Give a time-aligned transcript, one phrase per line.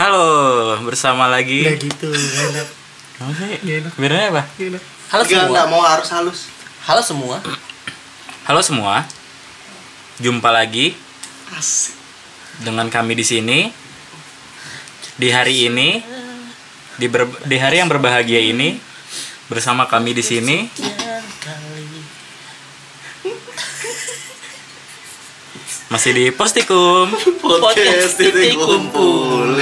[0.00, 1.60] Halo, bersama lagi.
[1.60, 2.68] Nggak gitu, enak.
[3.20, 3.52] Apa sih?
[3.60, 3.92] Nggak enak.
[4.32, 4.42] Apa?
[4.56, 4.82] Enak.
[5.12, 5.44] Halo semua.
[5.52, 6.40] enggak mau harus halus.
[6.88, 7.36] Halo semua.
[8.48, 9.04] Halo semua.
[10.16, 10.96] Jumpa lagi
[11.52, 11.92] Asik.
[12.64, 13.68] dengan kami di sini
[15.20, 16.00] di hari ini
[16.96, 18.80] di, ber- di hari yang berbahagia ini
[19.52, 20.64] bersama kami di sini
[25.90, 27.10] masih di Postikum.
[27.42, 29.58] Podcast titik kumpul.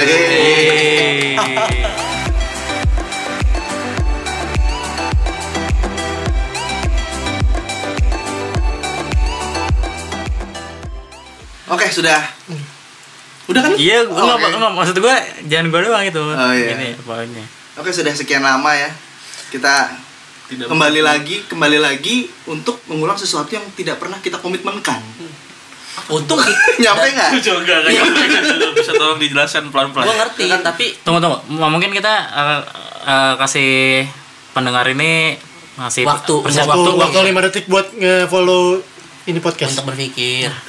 [11.69, 12.17] Oke, sudah.
[13.45, 13.71] Udah kan?
[13.77, 14.41] Iya, Oh, gua oke.
[14.41, 15.15] nggak nggak- maksud gua
[15.45, 16.21] jangan gua doang itu.
[16.21, 16.73] Oh, iya.
[16.77, 17.45] Ini pokoknya.
[17.77, 18.89] Oke, sudah sekian lama ya.
[19.49, 19.93] Kita
[20.49, 24.97] kembali lagi, kembali lagi untuk mengulang sesuatu yang tidak pernah kita komitmenkan.
[26.09, 26.41] Untung
[26.81, 27.29] Nyampe nggak?
[27.39, 28.03] juga kayak
[28.73, 30.05] bisa tolong dijelaskan pelan-pelan.
[30.05, 32.61] Gue ngerti, tapi Tunggu tunggu, M- mungkin kita eh,
[33.05, 33.71] eh, kasih
[34.51, 35.37] pendengar ini
[35.75, 36.33] ngasih Waktu.
[36.41, 38.81] persiap Waktu, waktu, waktu 5 detik buat nge-follow
[39.25, 39.77] ini podcast.
[39.77, 40.49] untuk berpikir.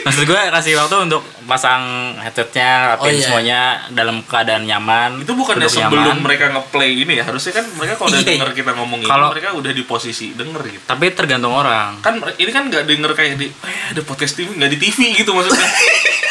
[0.00, 1.20] Maksud gue kasih waktu untuk
[1.50, 1.82] pasang
[2.16, 3.20] headsetnya, rapin Oh, iya.
[3.20, 5.18] semuanya dalam keadaan nyaman.
[5.18, 6.22] Itu bukannya duduk sebelum nyaman.
[6.22, 9.30] mereka ngeplay ini ya harusnya kan mereka kalau udah Iya, denger kita ngomong ini Kalau-
[9.30, 10.84] mereka udah di posisi denger gitu.
[10.86, 11.98] Tapi tergantung orang.
[11.98, 15.34] Kan ini kan nggak denger kayak di eh ada podcast TV nggak di TV gitu
[15.34, 15.66] maksudnya.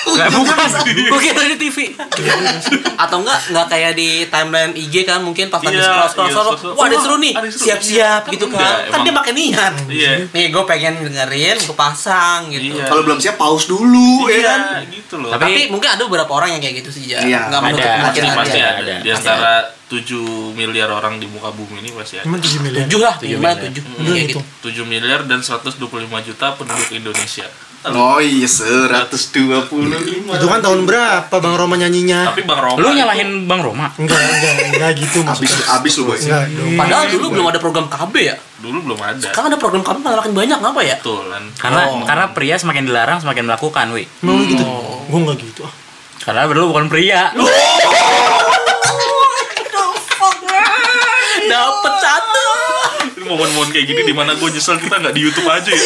[0.09, 0.57] Enggak bukan.
[0.89, 1.77] Gue kira di TV.
[2.97, 6.33] Atau enggak enggak kayak di timeline IG kan mungkin pas lagi Iya, scroll scroll iya,
[6.57, 6.73] scroll.
[6.73, 7.33] Wah, ada seru nih.
[7.45, 8.89] Siap-siap Kan gitu kan.
[8.89, 9.73] Kan dia pakai niat.
[10.31, 12.73] Nih, gue pengen dengerin, gue pasang gitu.
[12.79, 14.61] Kalau belum siap pause dulu ya kan?
[15.09, 15.33] Gitu loh.
[15.33, 17.17] Tapi- Tapi mungkin ada beberapa orang yang kayak gitu sih ya.
[17.17, 18.05] Iya, Enggak menutup ada.
[18.05, 18.77] pasti pasti ada.
[18.77, 18.93] ada.
[19.01, 19.51] Di antara
[19.89, 20.21] 7
[20.53, 22.29] miliar orang di muka bumi ini pasti ada.
[22.29, 22.85] Emang 7 miliar.
[22.85, 23.57] Tujuh lah, Tujuh miliar.
[23.57, 23.83] tujuh.
[23.89, 24.37] Gitu.
[24.37, 24.41] gitu.
[24.61, 25.81] 7 miliar dan 125
[26.21, 27.49] juta penduduk Indonesia.
[27.79, 29.71] Oh iya, 125.
[30.29, 32.27] Itu kan tahun berapa Bang Roma nyanyinya?
[32.27, 33.87] Tapi Bang Roma Lu itu- nyalahin Bang Roma?
[33.95, 35.65] Enggak, enggak, enggak gitu Abis, maksudnya.
[35.73, 36.17] abis lu boy.
[36.17, 36.43] Enggak.
[36.75, 38.35] Padahal dulu belum ada program KB ya.
[38.59, 39.23] dulu belum ada.
[39.23, 40.95] Sekarang ada program KB malah makin banyak ngapa ya?
[40.99, 41.43] Betul kan.
[41.55, 42.03] Karena Oh.
[42.03, 44.03] karena pria semakin dilarang semakin melakukan, wi.
[44.19, 44.63] Emang lu gitu?
[45.07, 45.63] Gua enggak gitu.
[45.63, 45.71] Ah,
[46.19, 47.31] Karena lu bukan pria.
[51.47, 52.48] Dapat satu.
[53.29, 55.85] Momen-momen kayak gini di mana gue nyesel kita nggak di YouTube aja ya.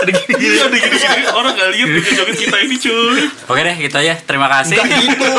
[0.00, 1.22] ada gini-gini, ada gini-gini.
[1.30, 3.20] Orang nggak lihat joget kita ini cuy.
[3.46, 4.14] Oke deh, gitu aja.
[4.18, 4.76] Terima kasih.
[4.76, 5.32] Gitu.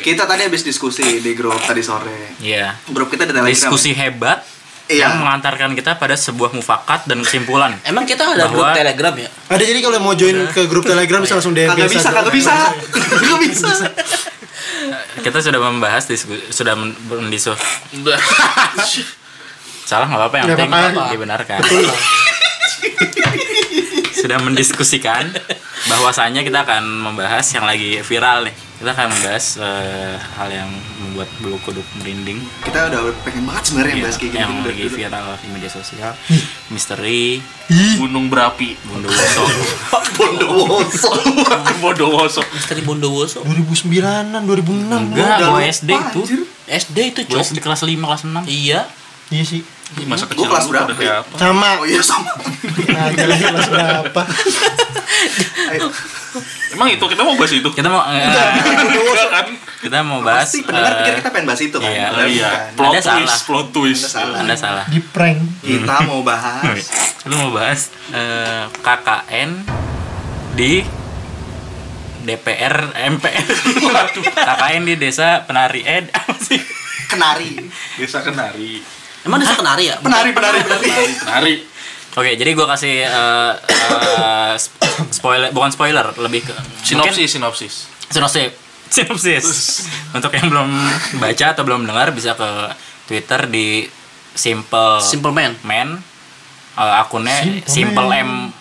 [0.00, 2.38] Kita tadi habis diskusi di grup tadi sore.
[2.38, 2.78] Iya.
[2.86, 3.50] Grup kita di Telegram.
[3.50, 4.46] Diskusi hebat
[4.88, 5.04] Iya.
[5.04, 7.76] yang mengantarkan kita pada sebuah mufakat dan kesimpulan.
[7.84, 9.28] Emang kita ada Bahwa- grup Telegram ya?
[9.46, 12.52] Ada jadi kalau mau join ke grup Telegram bisa langsung DM Kagak bisa, kagak bisa.
[12.88, 13.68] Kagak bisa.
[15.26, 17.54] Kita sudah membahas disku- sudah men- mendisu
[19.88, 20.70] salah nggak apa-apa yang penting
[21.10, 21.58] dibenarkan.
[24.18, 25.30] Sudah mendiskusikan
[25.86, 28.54] bahwasanya kita akan membahas yang lagi viral nih.
[28.78, 33.90] Kita akan membahas eh, hal yang membuat bulu kuduk merinding Kita udah pengen banget sebenarnya
[33.92, 34.38] Iya, bahas kayak gini.
[34.38, 36.12] yang Udah- lagi udah- viral di media sosial.
[36.68, 37.42] Misteri
[37.98, 38.78] Gunung berapi.
[38.80, 39.42] Bondowoso.
[40.16, 41.10] Bondowoso.
[41.82, 42.40] Bondowoso.
[42.48, 43.38] Misteri Bondowoso.
[43.42, 45.10] 2009-an, 2006.
[45.10, 46.20] Enggak, lupa, SD itu.
[46.22, 46.40] anjir.
[46.66, 47.40] SD itu cok.
[47.42, 48.46] SD kelas 5 kelas 6.
[48.46, 48.86] Iya.
[49.28, 49.60] Iya sih.
[49.94, 51.34] Ih, Masa Gua kecil kelas lu berapa apa?
[51.36, 51.70] Sama.
[51.80, 52.32] Oh iya sama.
[52.88, 54.22] Nah, jalan kelas berapa?
[56.70, 57.68] Emang itu kita mau bahas itu?
[57.68, 58.48] Kita mau eh, Enggak
[59.28, 59.46] kan?
[59.78, 61.88] kita mau bahas Pasti pendengar eh, pikir kita pengen bahas itu kan.
[61.88, 62.06] iya.
[62.06, 62.50] Padahal Iya.
[62.72, 63.38] Plot Anda twist, salah.
[63.44, 64.02] plot twist.
[64.02, 64.36] Anda salah.
[64.38, 64.84] Anda salah.
[64.86, 65.38] Di prank.
[65.60, 66.84] Kita mau bahas
[67.28, 67.80] Lu mau bahas
[68.10, 69.50] eh, KKN
[70.54, 70.72] di
[72.20, 72.76] DPR
[73.08, 73.46] MPR.
[74.36, 76.60] KKN di desa penari eh apa sih?
[77.08, 77.56] kenari.
[77.96, 78.84] Desa Kenari.
[79.28, 80.00] Emang desa kenari ya?
[80.00, 80.88] Penari, penari, penari.
[81.20, 81.54] Kenari.
[82.16, 84.80] Oke, jadi gua kasih eh, eh, sp-
[85.12, 87.74] spoiler bukan spoiler, lebih ke Sinopsis, sinopsis.
[88.08, 88.50] sinopsis
[88.88, 89.46] sinopsis
[90.16, 90.72] untuk yang belum
[91.14, 92.48] baca atau belum dengar bisa ke
[93.04, 93.84] Twitter di
[94.32, 95.52] simple Simple Man.
[95.60, 95.88] man
[96.72, 97.34] Eh, akunnya
[97.66, 98.54] simple, M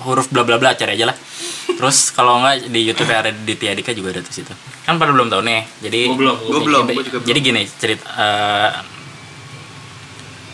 [0.00, 1.16] huruf bla bla bla cari aja lah
[1.74, 4.52] terus kalau nggak di YouTube ya ada di Tiadika juga ada tuh situ
[4.84, 7.24] kan pada belum tahu nih jadi Gua belum, gua belum, gua juga belum.
[7.24, 8.70] jadi gini cerita eh,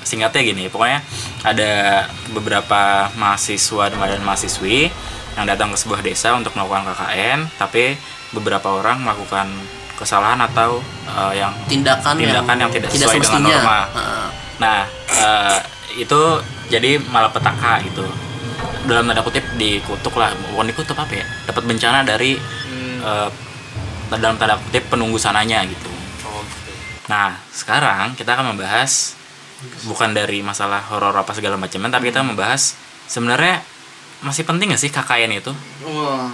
[0.03, 1.01] singkatnya gini pokoknya
[1.45, 4.89] ada beberapa mahasiswa dan mahasiswi
[5.39, 7.95] yang datang ke sebuah desa untuk melakukan KKN tapi
[8.35, 9.47] beberapa orang melakukan
[10.01, 13.81] kesalahan atau eh, yang Tindakan, Tindakan yang tidak sesuai dengan norma.
[13.93, 14.29] Heeh.
[14.57, 14.79] Nah,
[15.13, 15.59] eh,
[16.01, 16.21] itu
[16.73, 18.09] jadi malapetaka gitu.
[18.89, 21.27] Dalam tanda kutip dikutuk lah, bukan dikutuk apa ya?
[21.45, 22.41] Dapat bencana dari
[23.05, 23.29] eh,
[24.09, 25.93] dalam tanda kutip penunggu sananya gitu.
[27.13, 29.20] Nah, sekarang kita akan membahas
[29.85, 32.75] bukan dari masalah horor apa segala macamnya, tapi kita membahas
[33.07, 33.61] sebenarnya
[34.21, 35.53] masih penting gak sih KKN itu?
[35.89, 36.29] Wah.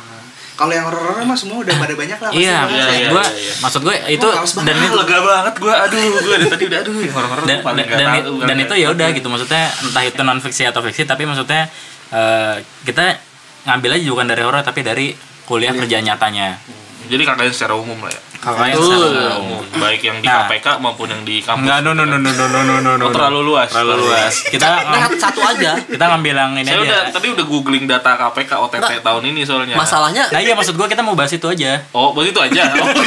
[0.57, 2.31] Kalau yang horor mah semua udah pada banyak lah.
[2.33, 2.41] Iya.
[2.41, 3.53] Iya, maksud iya, gua, iya, iya.
[3.61, 4.65] maksud gue itu banget.
[4.65, 7.77] dan itu lega banget gua aduh gua dari tadi udah aduh yang horor-horor dan, dan,
[7.77, 8.65] dan, tahu, dan kan.
[8.65, 11.69] itu ya udah gitu maksudnya entah itu non fiksi atau fiksi tapi maksudnya
[12.09, 13.21] eh, kita
[13.69, 15.07] ngambil aja bukan dari horor tapi dari
[15.45, 15.81] kuliah Iya.
[15.85, 16.57] kerja nyatanya
[17.07, 18.93] jadi kakaknya secara umum lah ya kakaknya Betul.
[19.11, 20.45] secara umum baik yang di Nah.
[20.45, 23.05] KPK maupun yang di kampus Enggak, no, no, no, no, no, no, no, no, no.
[23.05, 24.35] Oh, terlalu luas Terlalu luas.
[24.45, 25.73] Kita Nah, satu aja.
[25.81, 27.13] kita ngambil yang ini saya udah aja.
[27.13, 30.87] tadi udah googling data KPK OTT Nah, tahun ini soalnya Masalahnya Nah iya maksud gua
[30.87, 31.83] kita mau bahas itu aja.
[31.91, 32.63] Oh, buat itu aja.
[32.73, 33.05] Oh, oh,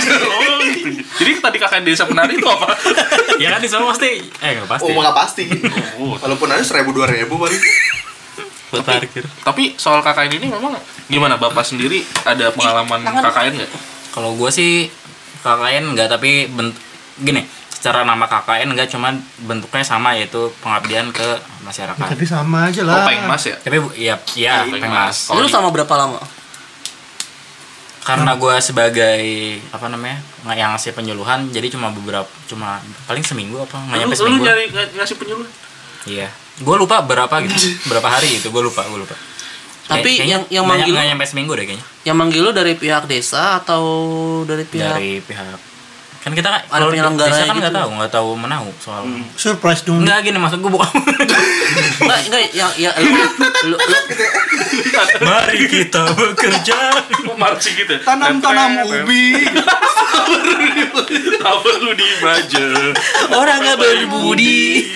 [0.66, 1.00] gitu.
[1.20, 2.68] Jadi tadi kakak desa penari itu apa?
[3.42, 4.88] ya kan di sana pasti eh enggak pasti.
[4.88, 5.44] Oh, nggak pasti.
[5.98, 7.60] Oh, Walaupun ada seribu dua ribu paling.
[8.70, 9.26] Buat parkir.
[9.42, 13.72] tapi soal KKN ini memang gimana Bapak sendiri ada pengalaman KKN nggak?
[14.10, 14.90] Kalau gua sih
[15.40, 16.76] KKN enggak tapi bent
[17.18, 21.26] gini, secara nama KKN enggak cuman bentuknya sama yaitu pengabdian ke
[21.62, 21.98] masyarakat.
[22.08, 23.06] Tapi sama aja Oh, lah.
[23.06, 23.56] Pengmas ya?
[23.56, 25.28] Tapi bu- iya iya Pengmas.
[25.28, 26.20] Kalau lu sama berapa lama?
[28.00, 29.22] Karena gua sebagai
[29.70, 30.18] apa namanya?
[30.40, 34.20] nggak yang ngasih penyuluhan jadi cuma beberapa cuma paling seminggu apa nggak Lu, nyampe lu
[34.24, 34.44] seminggu.
[34.46, 35.48] nyari ng- ngasih penyuluh?
[36.06, 36.30] Iya.
[36.60, 37.56] Gue lupa berapa gitu.
[37.86, 38.50] berapa hari gitu.
[38.50, 39.16] Gue lupa, gue lupa.
[39.90, 41.86] Tapi Kayak- yang- yang manggil- nggak nyampe seminggu deh kayaknya.
[42.04, 43.82] Yang manggil lu dari pihak desa atau
[44.44, 45.58] dari pihak Dari pihak
[46.20, 47.64] kan kita kan Ada kalau di penyelenggara desa kan gitu.
[47.64, 49.04] nggak tahu, nggak tahu menau soal.
[49.40, 50.04] Surprise dong.
[50.04, 50.92] Enggak gini maksud gue bukan.
[52.04, 53.78] Enggak, enggak yang ya lu, lu, lu,
[55.24, 56.78] Mari kita bekerja.
[57.40, 57.94] Marching gitu.
[57.96, 58.02] ya?
[58.04, 59.26] Tanam-tanam Tret, tret, ubi.
[61.40, 62.68] Tak perlu dibaca.
[63.32, 64.92] orang nggak berbudi.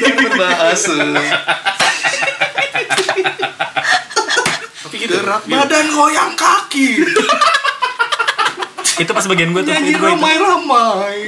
[0.00, 0.96] Berbahasa.
[4.80, 5.12] Tapi gitu.
[5.12, 6.88] Gerak badan goyang kaki.
[8.96, 9.70] itu pas bagian gue tuh.
[9.70, 10.14] Nyanyi Itu gue itu.
[10.14, 11.18] ramai-ramai.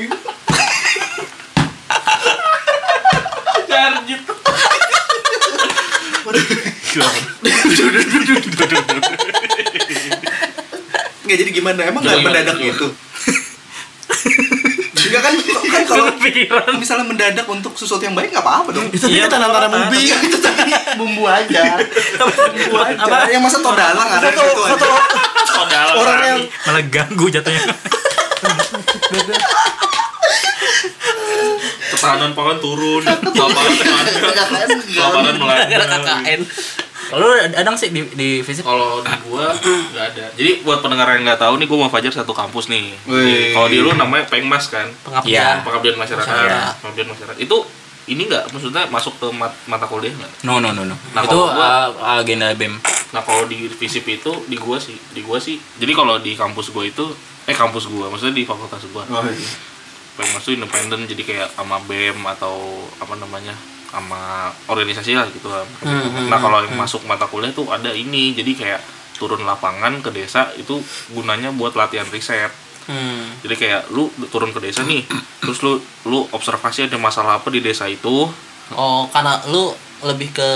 [3.66, 4.22] Jarjit.
[11.26, 11.80] Nggak jadi gimana?
[11.84, 12.86] Emang nggak mendadak gitu?
[15.06, 15.34] Enggak kan,
[15.70, 16.66] kan kalau Pikiran.
[16.76, 18.90] misalnya mendadak untuk sesuatu yang baik nggak apa-apa dong.
[18.90, 19.86] Itu tadi Iya, tanam-tanam apa-apa.
[19.88, 20.02] ubi.
[20.02, 21.62] itu tadi bumbu aja.
[22.18, 23.02] bumbu aja.
[23.06, 23.30] Apa?
[23.30, 24.90] Yang masa todalang ada di situ aja.
[25.56, 27.64] Oh, dalam Orang yang Malah ganggu jatuhnya.
[31.86, 33.72] ketahanan pangan turun, lapangan
[35.38, 36.40] melanda, KKN.
[37.06, 40.26] Kalau adang sih di di fisik Kalau di gua nggak ada.
[40.34, 42.98] Jadi buat pendengar yang nggak tahu nih, gua mau Fajar satu kampus nih.
[43.54, 45.62] Kalau di lu namanya Pengmas kan, Pengabdian.
[45.62, 46.26] pengabdian masyarakat.
[46.26, 46.74] Masyarakat.
[46.82, 47.36] Pengabdian masyarakat.
[47.38, 47.62] Itu
[48.06, 50.32] ini nggak, maksudnya masuk ke mat- mata kuliah nggak?
[50.42, 50.94] No no no no.
[51.10, 52.78] Nah, itu kalau gua- uh, agenda BEM.
[53.08, 55.58] Nah kalau di FISIP itu di gua sih, di gua sih.
[55.74, 57.02] Jadi kalau di kampus gua itu,
[57.44, 59.02] eh kampus gua, maksudnya di fakultas gua.
[59.04, 59.50] Oh, iya.
[60.36, 62.56] Itu independen, jadi kayak sama BEM atau
[62.96, 63.52] apa namanya,
[63.86, 65.66] sama organisasi lah gitu lah.
[65.80, 68.80] Hmm, Nah kalau yang masuk mata kuliah tuh ada ini, jadi kayak
[69.14, 70.78] turun lapangan ke desa itu
[71.10, 72.48] gunanya buat latihan riset.
[72.86, 73.34] Hmm.
[73.42, 75.02] Jadi kayak lu turun ke desa nih,
[75.42, 78.30] terus lu lu observasi ada masalah apa di desa itu,
[78.74, 79.70] Oh, karena lu
[80.02, 80.50] lebih ke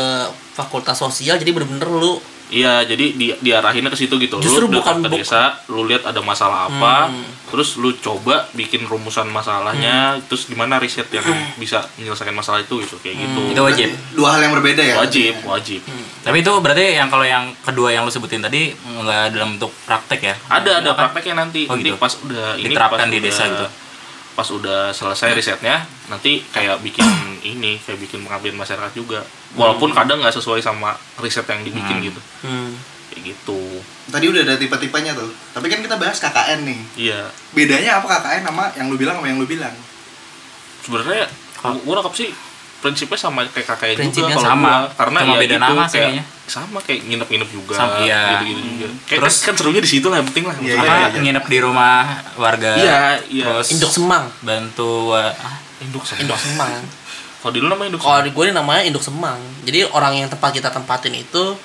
[0.58, 2.18] fakultas sosial jadi bener-bener lu
[2.50, 4.36] Iya, jadi di, diarahinnya ke situ gitu.
[4.38, 7.22] Justru lu bukan- ke desa, lu lihat ada masalah apa, Hmm.
[7.46, 11.22] terus lu coba bikin rumusan masalahnya, terus gimana riset yang
[11.56, 13.40] bisa menyelesaikan masalah itu gitu, kayak gitu.
[13.48, 13.88] Itu wajib.
[14.12, 14.98] Dua hal yang berbeda ya.
[14.98, 15.80] Wajib, wajib.
[16.20, 20.20] Tapi itu berarti yang kalau yang kedua yang lu sebutin tadi nggak dalam bentuk praktek
[20.20, 20.34] ya?
[20.50, 21.06] Ada ada Apa?
[21.06, 21.64] prakteknya nanti.
[21.64, 21.96] Oh, nanti gitu.
[21.96, 23.66] pas udah ini Diterapkan pas di desa udah- gitu.
[24.30, 27.04] Pas udah selesai risetnya, nanti kayak bikin
[27.42, 29.20] ini, kayak bikin pengabdian masyarakat juga.
[29.52, 32.06] Walaupun kadang nggak sesuai sama riset yang dibikin Hmm.
[32.06, 32.20] gitu.
[32.42, 32.70] hmm.
[33.10, 33.60] Kayak gitu.
[34.06, 35.30] Tadi udah ada tipe-tipenya tuh.
[35.50, 36.80] Tapi kan kita bahas KKN nih.
[36.96, 37.20] Iya.
[37.50, 39.74] Bedanya apa KKN sama yang lu bilang sama yang lu bilang?
[40.80, 41.28] sebenarnya
[41.84, 42.32] gua nangkap sih
[42.80, 44.70] prinsipnya sama kayak kakaknya Prinsipnya juga kalau sama.
[44.80, 44.88] gua.
[44.96, 46.24] karena Cuma ya beda gitu, nama sih kayak kayaknya.
[46.48, 48.22] sama kayak nginep-nginep juga Sama, iya.
[48.32, 50.96] gitu-gitu juga kayak Terus- kan, kan serunya di situ lah yang penting lah Iya, iya,
[51.04, 51.20] iya.
[51.20, 51.96] nginep di rumah
[52.34, 52.70] warga?
[52.74, 54.24] iya iya Terus Induk Semang.
[54.40, 56.72] bantu uh, ah, induk sama Induk Semang.
[57.40, 59.40] Kalau di lu namanya induk Kalau di gue ini namanya Induk Semang.
[59.64, 61.56] Jadi orang yang tempat kita tempatin itu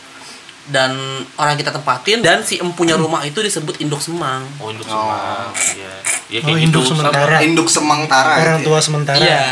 [0.65, 0.91] dan
[1.35, 4.41] orang yang kita tempatin dan si empunya rumah itu disebut Induk Semang.
[4.57, 4.97] oh induk Oh.
[5.05, 5.93] sama iya
[6.25, 7.37] iya Oh, kayak induk gitu sementara.
[7.39, 8.33] Induk Semangtara.
[8.39, 8.81] Orang gitu tua ya.
[8.81, 9.17] sementara.
[9.19, 9.45] Iya.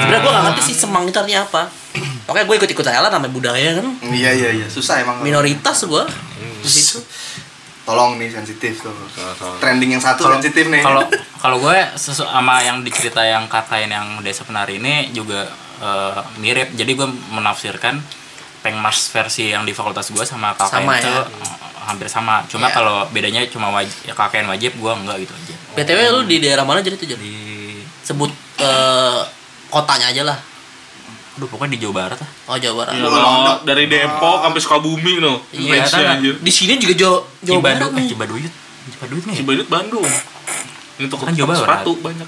[0.00, 1.62] Sebenarnya gue gak ngerti sih Semang itu artinya apa.
[2.26, 3.86] Oke gue ikut-ikut aja lah namanya budaya kan.
[4.02, 4.66] Iya iya iya.
[4.66, 5.22] Susah emang.
[5.22, 6.02] Minoritas gue
[6.60, 6.98] di situ.
[7.90, 8.94] Tolong nih sensitif tuh.
[9.58, 10.78] Trending yang satu Kalau- sensitif nih.
[10.80, 11.02] kalau
[11.42, 16.70] kalau gue sesu, sama yang dicerita yang KKN yang desa penari ini juga eh, mirip
[16.72, 17.98] jadi gue menafsirkan
[18.60, 21.24] pengmas versi yang di fakultas gue sama KKN Sama itu ya?
[21.24, 22.76] eh, hampir sama cuma Iya.
[22.76, 26.62] kalau bedanya cuma wajib ya KKN wajib gue enggak gitu aja BTW lu di daerah
[26.62, 27.18] mana jadi tuh jadi?
[27.18, 27.34] di
[28.02, 29.20] Sebut eh,
[29.66, 30.38] kotanya aja lah.
[31.40, 32.30] Aduh, pokoknya di Jawa Barat lah.
[32.52, 32.92] Oh Jawa Barat.
[33.00, 35.40] Ya, no, dari Depok sampai Sukabumi no.
[35.56, 36.20] Iya, kan.
[36.20, 38.08] Di sini juga Jawa Jawa Barat Cibaduyut, eh nih.
[38.12, 38.52] Cibaduyut.
[38.92, 39.36] Cibaduyut nih.
[39.40, 40.04] Cibaduyut Bandung.
[41.00, 41.60] Ini toko Kan Jawa Barat.
[41.80, 42.26] sepatu banyak.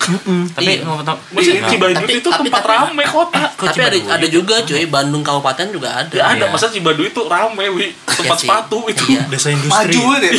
[0.50, 0.88] Tapi Iya.
[1.04, 1.18] tahu.
[1.30, 3.42] Maksudnya Nah, Cibaduyut Tapi- itu tapi- tempat tapi- rame kota.
[3.52, 4.08] Kok Tapi ada Cibaduyut?
[4.10, 6.08] ada juga cuy Bandung Kabupaten juga ada.
[6.10, 6.48] Ya ada, Iya.
[6.48, 7.92] masa Cibaduyut itu rame, wi.
[8.02, 8.48] Tempat sih.
[8.48, 9.04] sepatu itu.
[9.06, 9.22] Iya.
[9.28, 9.92] Desa industri.
[9.92, 10.32] Maju ya.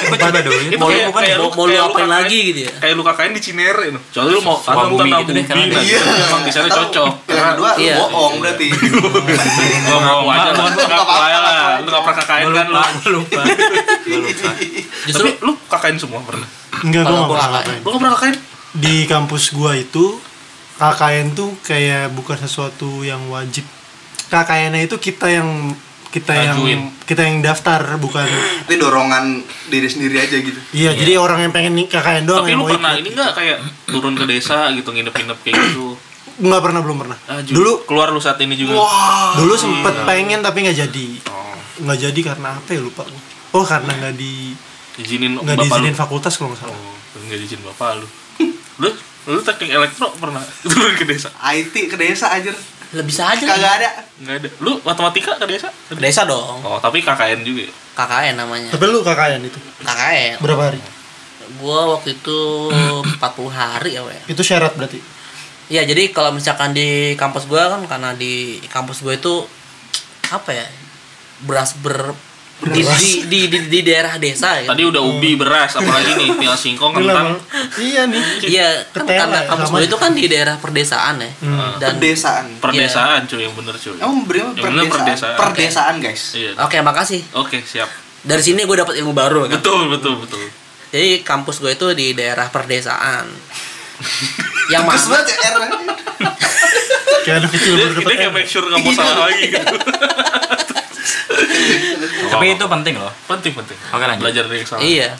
[0.00, 0.62] Kok Cibaduyut?
[0.66, 2.72] Itu Mau- kayak, bukan kayak mau- lu, lu apain lagi gitu ya?
[2.74, 4.00] Kayak lu KKN di Cinere no.
[4.08, 6.00] Soalnya lu mau tanam tanam gitu deh, nah, Iya.
[6.00, 7.08] Emang di sana cocok.
[7.22, 7.94] Pilihan kedua lu Iya.
[8.00, 8.66] bohong berarti.
[9.84, 10.50] Gua mau aja.
[10.50, 11.68] Lu nggak percaya lah.
[11.76, 12.80] Lu nggak pernah Gua kan lu.
[13.10, 13.42] lupa, lupa.
[15.02, 16.48] Justru Tapi lu KKN semua pernah?
[16.80, 17.80] Enggak, Kalau gua nggak KKN.
[17.80, 18.36] Lu nggak pernah KKN?
[18.72, 20.04] Di kampus gua itu
[20.76, 23.66] KKN tuh kayak bukan sesuatu yang wajib.
[24.26, 25.74] KKN itu kita yang
[26.08, 26.80] kita yang Ngajuin.
[27.04, 28.26] kita yang daftar bukan
[28.64, 30.58] Itu dorongan diri sendiri aja gitu.
[30.72, 33.00] iya jadi orang yang pengen nih KKN doang Tapi yang lu mau pernah ikut.
[33.00, 35.94] ini nggak kayak turun ke desa gitu nginep-nginep kayak gitu?
[36.40, 38.74] nggak pernah belum pernah Ah, ju- dulu keluar lu saat ini juga.
[39.36, 43.02] dulu sempet pengen tapi nggak jadi Oh, nggak jadi karena apa ya lupa
[43.52, 44.50] oh karena nggak di
[44.96, 45.98] izinin nggak diizinin lu.
[46.00, 48.06] fakultas kalau nggak salah Oh, nggak diizinin bapak lu.
[48.82, 48.88] lu
[49.26, 51.28] lu teknik elektro pernah turun ke desa?
[51.50, 52.52] IT ke desa aja.
[52.90, 53.44] lah bisa aja.
[53.44, 53.90] Kagak ada.
[54.18, 54.48] Nggak ada.
[54.58, 55.70] Lu matematika ke desa?
[55.86, 56.58] Ke Desa dong.
[56.60, 57.72] Oh, tapi KKN juga ya?
[57.94, 58.70] KKN namanya.
[58.70, 60.40] tapi lu KKN itu KKN.
[60.40, 60.78] berapa hari
[61.58, 62.38] Gua waktu itu
[63.18, 64.20] 40 hari ya, Weh.
[64.26, 65.02] itu syarat berarti
[65.66, 69.46] Ya jadi kalau misalkan di kampus gua kan karena di kampus gua itu
[70.30, 70.66] apa ya
[71.42, 72.10] beras ber
[72.60, 74.68] di, di, di, di, di daerah desa ya.
[74.68, 77.40] Tadi udah ubi, beras, apalagi nih, tinggal singkong, kentang.
[77.80, 79.86] Iya nih Iya, kan karena ya, kampus aja.
[79.88, 81.30] itu kan di daerah perdesaan ya.
[81.80, 82.44] Dan Perdesaan.
[82.60, 83.96] Perdesaan cuy, yang bener cuy.
[83.96, 84.92] Yang bener perdesaan.
[84.92, 85.36] perdesaan.
[85.40, 86.22] Perdesaan, guys.
[86.36, 86.50] Iya.
[86.60, 87.20] Oke, makasih.
[87.32, 87.88] Oke, siap.
[88.20, 89.56] Dari sini gue dapat ilmu baru kan.
[89.56, 90.44] Betul, betul, betul.
[90.92, 93.24] Jadi kampus gue itu di daerah perdesaan.
[94.72, 94.96] yang mana?
[94.96, 95.56] ya R.
[97.20, 99.76] kayak anak kecil Dia, baru dia dapet kayak make sure nggak mau salah lagi gitu.
[102.32, 103.12] Tapi itu penting loh.
[103.26, 103.78] penting penting.
[103.94, 104.22] Oke, lanjut.
[104.22, 104.86] Belajar dari kesalahan.
[104.86, 105.10] Iya.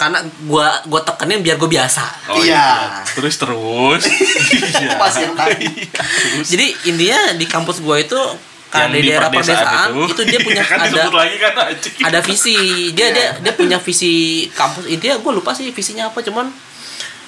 [0.00, 0.18] Karena
[0.50, 2.04] gua gua tekenin biar gue biasa.
[2.32, 3.00] Oh, Iya.
[3.14, 4.02] Terus terus.
[4.08, 4.98] Iya.
[5.02, 5.70] Pas yang tadi.
[6.42, 8.20] Jadi intinya di kampus gue itu
[8.72, 11.52] kan Yang di daerah perdesaan itu, dia punya kan ada disebut lagi kan
[12.08, 12.56] ada visi
[12.96, 16.48] dia dia dia punya visi kampus intinya gue lupa sih visinya apa cuman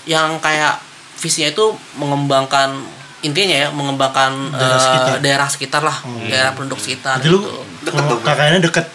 [0.09, 0.81] yang kayak
[1.21, 2.81] visinya itu mengembangkan
[3.25, 5.15] intinya ya mengembangkan Daerah eh, sekitar.
[5.19, 5.97] daerah sekitar lah
[6.29, 7.51] daerah penduduk sekitar Jadi lu gitu.
[7.83, 8.21] Deket dong.
[8.21, 8.87] KKN-nya deket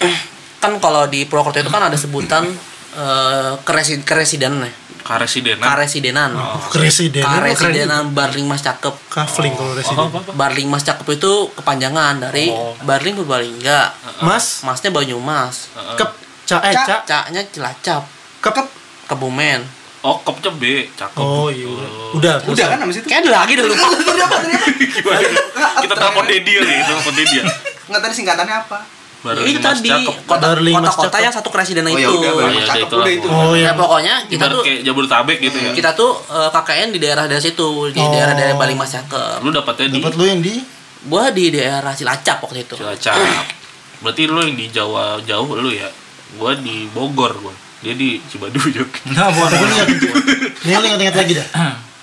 [0.62, 2.44] kan kalau di Purwokerto itu kan ada sebutan
[2.92, 4.72] eh, keresi keresiden ya.
[5.00, 5.64] Karesidenan.
[5.64, 6.30] karesidenan.
[6.70, 8.92] Presiden karesidenan Barling Mas Cakep.
[9.08, 9.96] Kafling kalau Oh, residen.
[9.98, 10.30] apa, apa?
[10.30, 12.76] Barling Mas Cakep itu kepanjangan dari Oh.
[12.80, 13.90] Barling Purbalingga.
[14.20, 14.60] Mas?
[14.62, 15.72] Masnya Banyumas.
[15.96, 16.10] Kep.
[16.44, 18.04] Ca eh ca Caknya Cilacap.
[18.38, 18.68] Kep.
[19.08, 21.20] Kebumen Oh, kopnya B, cakep.
[21.20, 23.06] oh iya udah udah Udah kan habis itu?
[23.06, 23.74] Kayak ada lagi dulu
[24.96, 25.28] Gimana?
[25.78, 27.44] Kita telepon Dedi kali, kita telepon Dedi ya.
[27.84, 28.78] Enggak tadi singkatannya apa?
[29.20, 29.92] Baru itu tadi
[30.24, 31.20] kota Mas kota-kota Cakep.
[31.20, 32.16] yang satu keresidenan Oh ya itu.
[32.16, 33.28] udah, Oh, baru iya, cakep udah itu.
[33.28, 35.70] oh Ya iya pokoknya kita Ibarat tuh kayak Jabodetabek gitu ya.
[35.76, 38.08] kita tuh eh, KKN di daerah daerah situ di Oh.
[38.08, 39.44] daerah-daerah Bali Mas Cakep.
[39.44, 40.54] Lu dapatnya di dapat lu yang di
[41.02, 42.74] Gua di daerah Cilacap waktu itu.
[42.76, 43.44] Cilacap.
[44.00, 45.88] Berarti lu yang di Jawa jauh lu ya.
[46.36, 47.52] Gua di Bogor gua.
[47.80, 48.88] Dia di Cibaduyut.
[49.06, 49.48] Enggak, bukan.
[49.48, 49.88] Tapi lu ingat
[50.60, 51.48] ini lu ingat-ingat lagi dah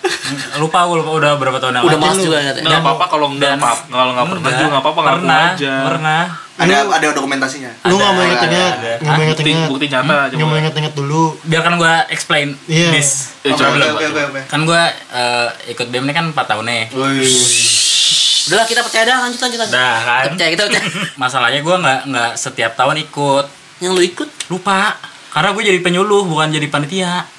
[0.62, 2.24] lupa gue lupa udah berapa tahun yang Udah lu.
[2.24, 2.66] juga katanya.
[2.66, 5.74] Nggak apa-apa kalau nggak apa kalau nggak pernah juga nggak apa-apa ngaku pernah, aja.
[5.84, 6.22] Pernah.
[6.58, 7.72] Ada ada dokumentasinya.
[7.86, 8.92] lu nggak mau Ada, inget-inget ada.
[8.98, 12.90] nggak mau Bukti, inget-inget bukti nyata nggak mau inget-inget dulu Biarkan gue explain Iya.
[12.90, 13.10] this.
[13.44, 13.54] Eh.
[14.48, 14.82] Kan gue
[15.14, 16.84] eh, ikut BEM ini kan 4 tahun nih.
[18.48, 19.76] Udah lah kita percaya dah lanjut lanjut lanjut.
[19.76, 20.22] Dah kan.
[20.24, 20.84] Kita percaya kita percaya.
[21.22, 23.46] Masalahnya gue nggak nggak setiap tahun ikut.
[23.78, 24.96] Yang lu ikut Lupa.
[25.38, 27.30] Karena gue jadi penyuluh bukan jadi panitia.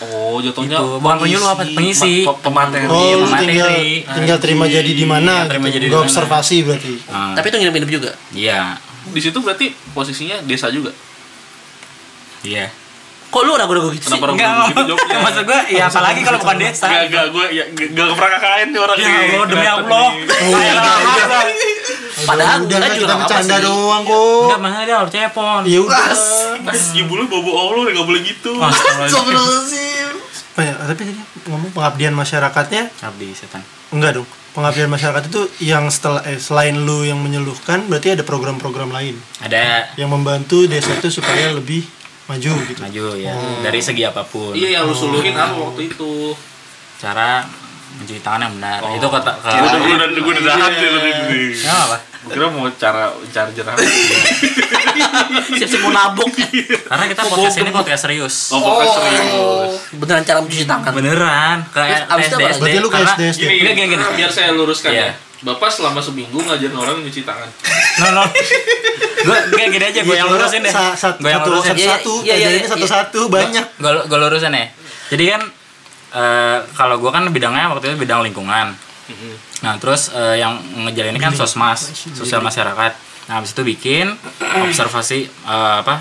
[0.00, 0.96] Oh, jatuhnya Gitu.
[0.96, 1.62] Bukan penyuluh apa?
[1.66, 2.24] Pengisi.
[2.24, 2.84] Ma- pe- pemateri.
[2.86, 3.46] oh lu materi.
[3.46, 3.70] tinggal
[4.10, 6.00] tinggal terima jadi di mana Iya, terima gitu jadi mana.
[6.02, 8.10] observasi berarti Nah, tapi itu nginep-nginep juga.
[8.32, 8.80] Iya.
[9.06, 10.88] Di situ berarti posisinya desa juga.
[12.40, 12.72] Iya.
[13.34, 14.14] Kok lu ragu-ragu gitu sih?
[14.14, 15.18] Kenapa ragu Enggak, gitu jawabnya?
[15.20, 16.86] maksud gue ya apalagi kalau bukan desa.
[16.86, 19.18] Gak, gak, gue ya, gak, gak pernah KKN nih orang Ya ini.
[19.26, 20.06] Allah, demi Allah.
[20.14, 21.44] nggak
[22.24, 23.64] Padahal udah enggak kan juga nggak bercanda sih.
[23.64, 25.60] doang kok Enggak, mana dia harus cepon.
[25.64, 26.06] ya udah
[26.62, 28.50] Mas, ibu lu bobo Allah gak boleh gitu.
[28.56, 30.12] Astagfirullahaladzim.
[30.54, 31.12] apa ya tapi tadi
[31.44, 33.58] ngomong pengabdian masyarakatnya Abdi setan.
[33.90, 38.86] enggak dong pengabdian masyarakat itu yang setelah eh, selain lu yang menyuluhkan berarti ada program-program
[38.88, 41.82] lain Ada yang membantu desa itu supaya lebih
[42.24, 44.52] maju gitu maju ya dari segi apa pun.
[44.52, 46.32] Iya, yang lu suluhin apa waktu itu?
[46.96, 47.44] Cara
[47.94, 48.80] mencuci tangan yang benar.
[48.90, 50.80] Itu kata ke Gue udah, gue udah, gue udah dahan Iya.
[50.80, 51.12] sih tadi.
[51.60, 51.96] Ya apa?
[52.24, 53.76] Kira mau cara cari jerah.
[55.54, 56.28] siap-siap mau nabok
[56.88, 58.34] Karena kita podcast ini podcast serius.
[58.50, 59.72] Oh, pokoknya serius.
[59.94, 61.58] beneran cara mencuci tangan Beneran.
[61.70, 62.40] Kayak SD?
[62.40, 62.58] SD.
[62.58, 63.42] Berarti lu ke karena- SD, SD.
[63.42, 64.04] Gini, Gini, gini.
[64.16, 65.04] biar saya luruskan Iya.
[65.04, 65.12] ya.
[65.44, 67.44] Bapak selama seminggu ngajarin orang nyuci tangan.
[68.00, 68.24] No, no.
[69.20, 70.72] Gue kayak gini aja, gue yang lurusin deh.
[70.72, 71.70] Sa- sa- Gue yang satu lurusin.
[71.70, 72.68] satu Iya, satu iya, iya, ini iya.
[72.68, 74.66] satu satu banyak Gue lurusin ya.
[75.08, 75.42] Jadi kan
[76.14, 78.72] eh, kalau gue kan bidangnya waktu itu bidang lingkungan.
[79.60, 82.92] Nah terus eh, yang ngejalin ini kan sosmas, sosial masyarakat.
[83.24, 84.16] Nah habis itu bikin
[84.64, 86.00] observasi eh, apa?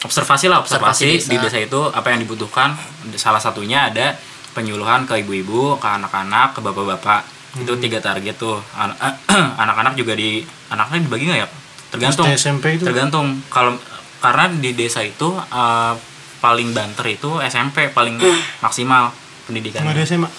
[0.00, 2.72] Observasi lah observasi, Observasi di desa itu apa yang dibutuhkan.
[3.14, 4.14] Salah satunya ada
[4.50, 7.39] penyuluhan ke ibu-ibu, ke anak-anak, ke bapak-bapak.
[7.52, 8.60] Itu tiga target tuh.
[8.72, 8.94] An-
[9.62, 10.38] Anak-anak juga di
[10.68, 11.48] anaknya dibagi nggak ya?
[11.90, 12.26] Tergantung.
[12.26, 13.42] SD, SMP itu Tergantung.
[13.46, 13.74] Kalau
[14.18, 15.94] karena di desa itu eh,
[16.38, 18.16] paling banter itu SMP paling
[18.64, 19.10] maksimal
[19.44, 19.82] pendidikan.
[19.82, 20.30] nggak ada SMA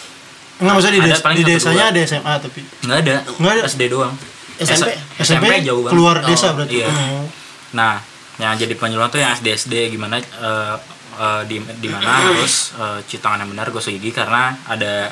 [0.62, 1.90] nggak maksudnya di, Ada des- paling di desanya dua.
[1.90, 3.16] ada SMA tapi Nggak ada.
[3.34, 3.62] Nggak ada.
[3.66, 4.14] SD doang.
[4.56, 4.90] SMP?
[5.18, 5.92] S- SMP, jauh banget.
[5.92, 6.88] keluar Oh, desa berarti iya.
[6.88, 7.26] Oh.
[7.72, 7.98] Nah,
[8.38, 10.76] yang jadi penyuluhan tuh yang SD SD gimana eh,
[11.18, 15.10] eh, di di mana terus eh, cuci tangan yang benar gosok gigi karena ada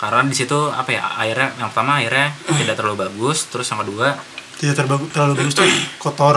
[0.00, 4.16] karena di situ apa ya airnya yang pertama airnya tidak terlalu bagus terus yang kedua
[4.56, 5.68] tidak terbagus terlalu bagus tuh
[6.00, 6.36] kotor.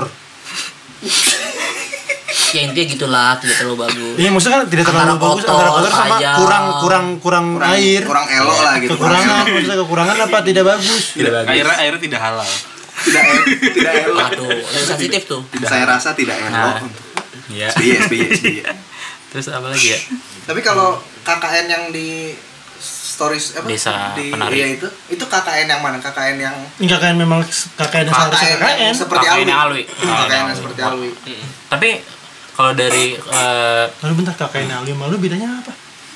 [2.55, 4.15] Ya intinya gitulah tidak terlalu bagus.
[4.19, 7.05] Iya maksudnya kan tidak terlalu Antara bagus kotor, antara kotor sama kurang kurang kurang,
[7.55, 8.01] kurang air.
[8.03, 11.03] kurang elok lah gitu kekurangan maksudnya kekurangan apa tidak bagus?
[11.15, 11.51] Tidak bagus.
[11.55, 12.51] Airnya airnya tidak halal.
[13.03, 13.23] tidak
[13.79, 14.27] tidak elok.
[14.27, 15.41] Aduh sensitif tuh.
[15.63, 16.51] Saya rasa tidak elok.
[16.51, 16.79] Nah.
[17.47, 18.59] ya SBY SBY SBY
[19.31, 19.99] terus apa lagi ya?
[20.51, 22.35] Tapi kalau KKN yang di
[23.13, 24.53] stories apa Desa di Penari.
[24.57, 27.45] iya itu itu KKN yang mana KKN yang ini KKN memang
[27.77, 29.83] KKN yang seharusnya KKN seperti KKN Alwi.
[29.85, 31.09] KKN yang seperti Alwi
[31.69, 31.89] tapi
[32.53, 35.73] kalau dari eh, lalu bentar KKN yang Alwi malu bedanya apa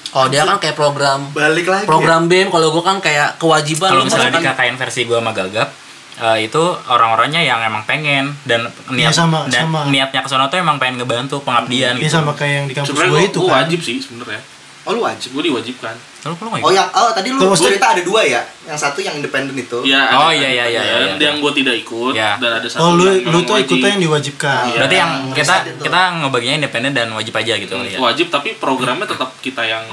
[0.07, 4.01] kalau dia kan kayak program balik lagi program BEM kalau gua kan kayak kewajiban kalau
[4.01, 5.69] lu misalnya di KKN versi gua sama Gagap
[6.17, 9.85] eh, itu orang-orangnya yang emang pengen dan niat Iya, sama, dan sama.
[9.85, 12.17] niatnya ke sono tuh emang pengen ngebantu pengabdian ini gitu.
[12.17, 14.41] sama kayak yang di kampus gue gua, itu gua kan wajib sih sebenarnya.
[14.87, 15.91] Oh lu wajib Gue diwajibkan.
[16.23, 16.75] Lalu kalau nggak oh ikut?
[16.75, 19.79] yang oh tadi lu Tuh, maksudnya- cerita ada dua ya yang satu yang independen itu
[19.81, 20.01] Iya.
[20.13, 21.23] Oh, ada- iya, iya, iya, ada iya, Yang, iya.
[21.23, 22.31] yang gue tidak ikut Iya.
[22.37, 23.67] dan ada satu oh lu yang lu tuh wajib.
[23.69, 24.77] ikutnya yang diwajibkan Iya.
[24.77, 27.97] Berarti yang kita kita ngebaginya independen dan wajib aja gitu ya.
[27.97, 29.83] Wajib tapi programnya tetap kita yang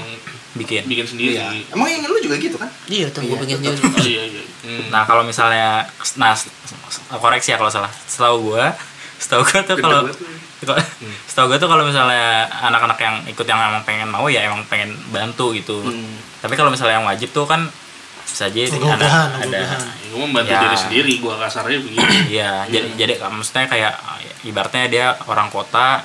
[0.54, 0.86] Bikin.
[0.86, 1.34] bikin sendiri.
[1.34, 1.50] Iya.
[1.70, 4.42] emang yang lu juga gitu kan iya tuh gua Iya, pengen sendiri Oh, iya iya.
[4.62, 4.86] Hmm.
[4.88, 5.82] Nah, kalau misalnya
[6.14, 6.32] nah
[7.12, 7.90] koreksi ya kalau salah.
[8.06, 8.70] Setahu gua,
[9.24, 10.00] setahu gua tuh kalau
[10.60, 10.84] kalau-
[11.24, 12.24] setahu gua tuh kalau misalnya
[12.62, 15.80] anak-anak yang ikut yang emang pengen mau ya emang pengen bantu gitu.
[15.80, 16.20] Hmm.
[16.38, 17.64] Tapi kalau misalnya yang wajib tuh kan
[18.24, 19.06] bisa aja Ogah-ogahan, ada
[19.38, 19.80] ada ogah-ogahan.
[20.04, 20.60] gue membantu Ya.
[20.60, 22.02] diri sendiri gue kasarnya begitu
[22.34, 23.92] Iya, jadi jadi maksudnya kayak
[24.42, 26.02] ibaratnya dia orang kota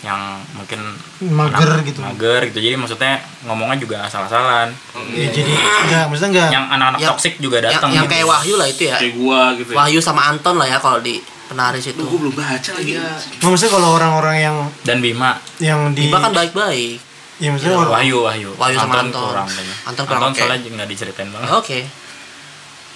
[0.00, 0.20] yang
[0.52, 0.84] mungkin
[1.24, 2.58] mager anak- gitu mager gitu.
[2.60, 4.68] Jadi maksudnya ngomongnya juga asal-asalan.
[5.10, 5.48] ya, jadi
[5.80, 8.12] enggak maksudnya enggak Yang anak-anak Yang- toksik juga yang, datang yang gitu.
[8.12, 9.76] kayak Wahyu lah itu ya kayak gue gitu ya.
[9.78, 11.14] Wahyu sama Anton lah ya kalau di
[11.54, 12.92] penaris itu gue belum baca lagi.
[12.98, 15.38] Nggak, maksudnya kalau orang-orang yang dan Bima.
[15.56, 16.98] yang di Bima kan baik-baik.
[17.38, 18.50] Ya maksudnya orang Wahyu Wahyu.
[18.54, 19.22] Wahyu sama Anton.
[19.22, 19.48] kurang.
[19.86, 20.38] Anton kurang oke.
[20.38, 21.50] soalnya nggak diceritain banget.
[21.50, 21.78] Oke.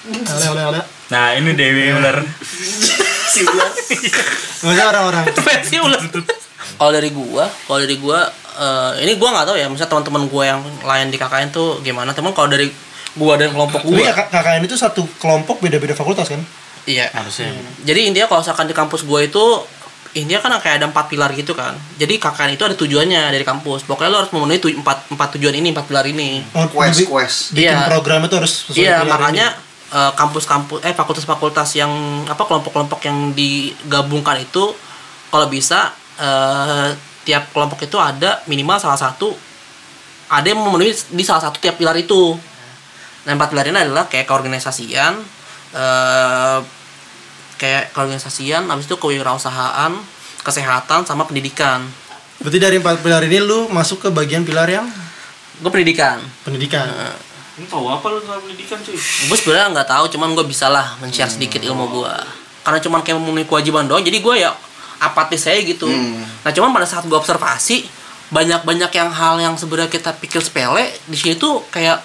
[0.09, 2.21] Oleh oleh oleh nah ini Dewi bener
[4.61, 6.05] maksudnya orang-orang versi ulet
[6.77, 10.44] kalau dari gua kalau dari gua eh, ini gua nggak tahu ya misalnya teman-teman gua
[10.47, 12.12] yang lain di KKN tuh gimana.
[12.12, 12.68] Teman kalau dari
[13.16, 16.38] gua dan kelompok Tapi gua KK- KKN itu satu kelompok beda-beda fakultas kan
[16.88, 17.07] iya.
[17.12, 17.53] Harusnya.
[17.85, 19.44] Jadi intinya kalau misalkan di kampus gua itu
[20.11, 21.77] intinya kan kayak ada empat pilar gitu kan.
[21.94, 23.85] Jadi KKN itu ada tujuannya dari kampus.
[23.85, 26.42] Pokoknya lo harus memenuhi tu- empat empat tujuan ini empat pilar ini.
[26.51, 27.53] Oh, quest quest.
[27.53, 27.87] bikin Iya.
[27.87, 29.46] program itu harus sesuai Iya, pilar makanya
[29.88, 31.92] eh, kampus-kampus eh fakultas-fakultas yang
[32.24, 34.72] apa kelompok-kelompok yang digabungkan itu
[35.29, 36.88] kalau bisa eh,
[37.22, 39.37] tiap kelompok itu ada minimal salah satu
[40.27, 42.37] ada yang memenuhi di salah satu tiap pilar itu.
[43.22, 45.20] Nah, empat pilar ini adalah kayak keorganisasian,
[45.72, 46.59] eh
[47.59, 49.92] kayak keorganisasian, habis itu kewirausahaan,
[50.47, 51.83] kesehatan sama pendidikan.
[51.83, 52.38] ini.
[52.38, 54.87] berarti dari empat pilar ini lu masuk ke bagian pilar yang?
[55.59, 56.23] Gue pendidikan.
[56.47, 56.87] pendidikan.
[57.59, 58.94] Lu tahu apa lu soal pendidikan cuy?
[58.94, 62.14] Gue sebenarnya nggak tahu cuman gue bisa lah men-share sedikit ilmu gue
[62.62, 64.53] karena cuman kayak memenuhi kewajiban doang jadi gue ya
[65.01, 65.88] apatis saya gitu.
[65.88, 66.21] Hmm.
[66.44, 67.88] nah cuman pada saat gue observasi
[68.29, 71.99] banyak-banyak yang hal yang sebenarnya kita pikir sepele di sini tuh kayak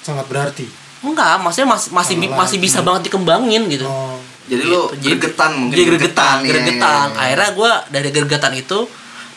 [0.00, 0.64] sangat berarti.
[1.04, 3.84] Enggak maksudnya masih masih masih bisa banget dikembangin gitu.
[3.84, 7.06] Oh jadi lu Jadi- gregetan mungkin jadi gregetan iya, gregetan.
[7.08, 7.20] iya, iya.
[7.24, 8.78] akhirnya gue dari gregetan itu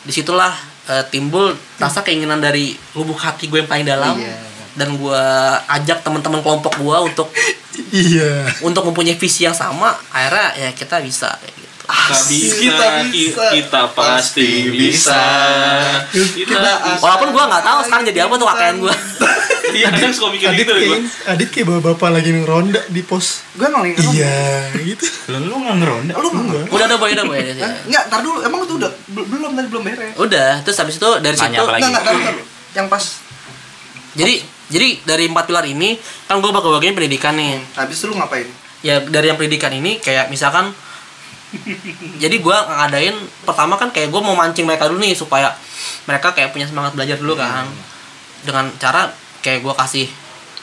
[0.03, 0.51] di situlah
[0.87, 4.15] eh, timbul rasa keinginan dari lubuk hati gue yang paling dalam.
[4.19, 4.35] Iya.
[4.77, 5.23] dan gue
[5.73, 7.27] ajak teman-teman kelompok gue untuk
[7.91, 8.45] iya.
[8.61, 9.89] untuk mempunyai visi yang sama.
[10.13, 13.45] Akhirnya ya kita bisa kayak gitu Kita bisa, kita ki- bisa.
[13.49, 15.23] kita pasti bisa.
[16.09, 16.99] Kita Kita bisa.
[16.99, 18.95] walaupun gue nggak tahu sekarang jadi apa tuh KKN gue
[19.67, 20.99] Iya, kadang suka mikir Adit gitu kayak, gua.
[21.27, 23.43] Adit kayak bapak-bapak lagi ngeronda di pos.
[23.51, 24.39] Gue emang lagi Iya,
[24.73, 25.03] gitu.
[25.27, 26.13] Lu lu nggak ngeronda?
[26.15, 26.71] Lu enggak?
[26.71, 27.39] Udah udah boy udah boy.
[27.83, 28.37] Enggak, tar dulu.
[28.41, 30.13] Emang itu udah bel- belum tadi belum beres.
[30.15, 31.67] Udah, terus habis itu dari Nanya situ?
[31.67, 32.35] Enggak, enggak, tar, tar.
[32.73, 33.03] Yang pas
[34.13, 34.33] jadi
[34.67, 35.89] jadi dari empat pilar ini
[36.25, 37.59] kan gue bakal bagian pendidikan nih.
[37.75, 38.47] habis itu lu ngapain?
[38.81, 40.71] Ya dari yang pendidikan ini kayak misalkan
[42.21, 43.15] jadi gue ngadain
[43.47, 45.55] pertama kan kayak gue mau mancing mereka dulu nih supaya
[46.03, 47.67] mereka kayak punya semangat belajar dulu kan.
[48.43, 49.09] dengan cara
[49.41, 50.05] kayak gue kasih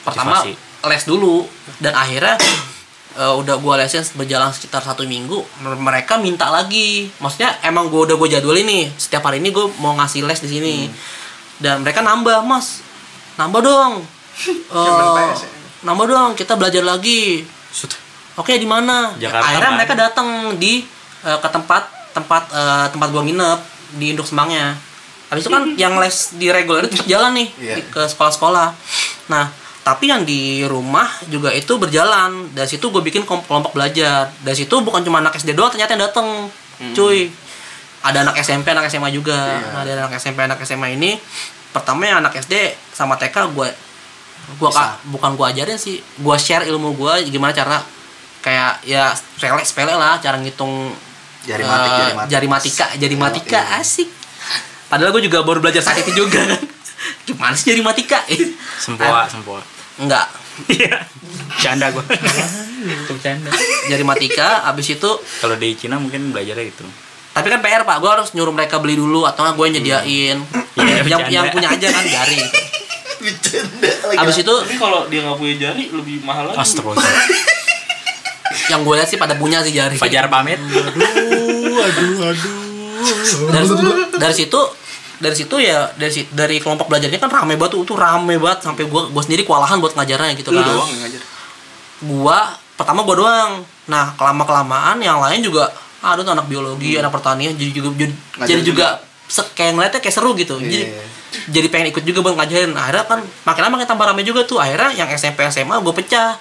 [0.05, 0.89] pertama Motivasi.
[0.89, 1.45] les dulu.
[1.81, 2.37] Dan akhirnya
[3.21, 7.09] eh, udah gue lesin berjalan sekitar satu minggu mer- mereka minta lagi.
[7.17, 10.49] Maksudnya emang gue udah gue jadwal ini setiap hari ini gue mau ngasih les di
[10.49, 10.75] sini.
[11.57, 12.81] Dan mereka nambah mas
[13.35, 13.93] nambah dong.
[14.75, 15.31] Ya?
[15.85, 17.45] nambah dong kita belajar lagi
[18.35, 19.15] Oke di mana?
[19.15, 19.75] Jakarta, Akhirnya kan?
[19.75, 20.83] mereka datang di
[21.21, 23.59] eh, ke tempat tempat eh, tempat gua nginep
[23.95, 24.75] di induk semangnya.
[25.27, 28.67] Habis itu kan yang les di reguler itu jalan nih di- ke sekolah-sekolah.
[29.27, 29.45] Nah
[29.81, 32.49] tapi yang di rumah juga itu berjalan.
[32.51, 34.33] Dari situ gue bikin kelompok belajar.
[34.39, 36.49] Dari situ bukan cuma anak SD doang ternyata yang datang,
[36.91, 37.29] cuy.
[38.01, 39.37] Ada anak SMP, anak SMA juga.
[39.63, 41.21] Nah, ada anak SMP, anak SMA ini
[41.69, 42.53] pertama yang anak SD
[42.89, 43.69] sama TK gue
[44.55, 47.81] gua ka- bukan gua ajarin sih gua share ilmu gua gimana cara
[48.45, 50.93] kayak ya sepele sepele lah cara ngitung
[51.45, 52.29] Jari eh, matik, jari matik.
[52.29, 53.81] jari matika jari matika iya.
[53.81, 54.09] asik
[54.85, 56.61] padahal gue juga baru belajar saat itu juga kan
[57.21, 58.21] gimana sih jari matika
[58.77, 59.61] Sempoa, sempoa.
[59.97, 60.29] enggak
[60.71, 61.03] Iya.
[61.59, 61.99] Canda gua.
[62.79, 63.51] Itu canda.
[63.85, 65.11] jari matika abis itu
[65.43, 66.87] Kalau di Cina mungkin belajarnya gitu.
[67.29, 70.37] tapi kan PR pak gue harus nyuruh mereka beli dulu atau nggak gue nyediain
[70.79, 72.55] Iya, yang yang punya aja kan jari gitu.
[73.19, 76.55] Bercanda abis itu Tapi kalau dia nggak punya jari lebih mahal lagi.
[76.55, 77.03] Astagfirullah.
[78.67, 80.57] Yang gue lihat sih pada punya sih jari Fajar pamit.
[80.57, 82.53] Aduh, aduh, aduh.
[83.47, 83.65] dari,
[84.15, 84.59] dari situ
[85.15, 88.83] dari situ ya dari dari kelompok belajarnya kan rame banget tuh, tuh rame banget sampai
[88.83, 91.21] gua gua sendiri kewalahan buat ngajarnya gitu lu kan doang yang ngajar.
[92.01, 92.37] gua
[92.75, 93.51] pertama gua doang
[93.85, 98.11] nah kelama kelamaan yang lain juga ada tuh anak biologi anak pertanian jadi juga jadi,
[98.11, 98.35] Hmm.
[98.35, 98.87] Ngajar jadi juga
[99.25, 101.03] se- kayak ngeliatnya kayak seru gitu jadi Iya.
[101.53, 104.57] jadi pengen ikut juga buat ngajarin akhirnya kan makin lama makin tambah rame juga tuh
[104.57, 106.35] akhirnya yang SMP SMA gue pecah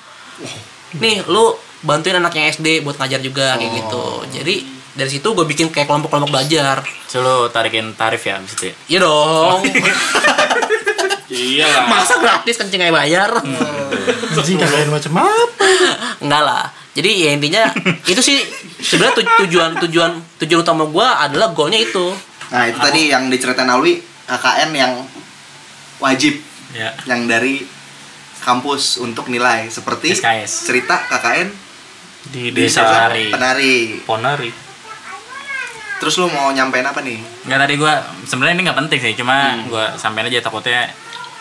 [0.94, 1.54] nih lu
[1.84, 4.54] bantuin anak yang SD buat ngajar juga kayak gitu jadi
[4.94, 8.74] dari situ gue bikin kayak kelompok-kelompok belajar Selalu tarikin tarif ya abis itu ya.
[8.88, 9.60] iya dong
[11.26, 11.84] Iya lah.
[11.90, 13.30] masa gratis kencing kayak bayar
[14.30, 15.66] Anjing kalian macam apa?
[16.20, 17.62] enggak lah jadi ya intinya
[18.04, 18.38] itu sih
[18.78, 23.66] sebenarnya tu- tujuan tujuan tujuan utama gue adalah goalnya itu Nah, itu tadi yang diceritain
[23.66, 24.92] Alwi KKN yang
[25.98, 26.38] wajib
[26.70, 26.90] Ya.
[27.04, 27.62] yang dari
[28.40, 30.66] kampus untuk nilai seperti SKS.
[30.66, 31.48] cerita KKN
[32.26, 33.28] Di desa Penari.
[33.28, 33.74] penari.
[34.00, 34.50] Ponari.
[35.96, 37.16] Terus lu mau nyampein apa nih?
[37.44, 40.88] Enggak tadi gua sebenarnya ini nggak penting sih, cuma gua sampein aja takutnya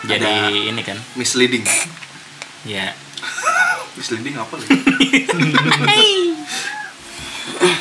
[0.02, 0.96] jadi Ada- ini kan.
[1.14, 1.64] Misleading.
[2.64, 2.92] Ya.
[3.96, 4.68] Misleading apa lagi?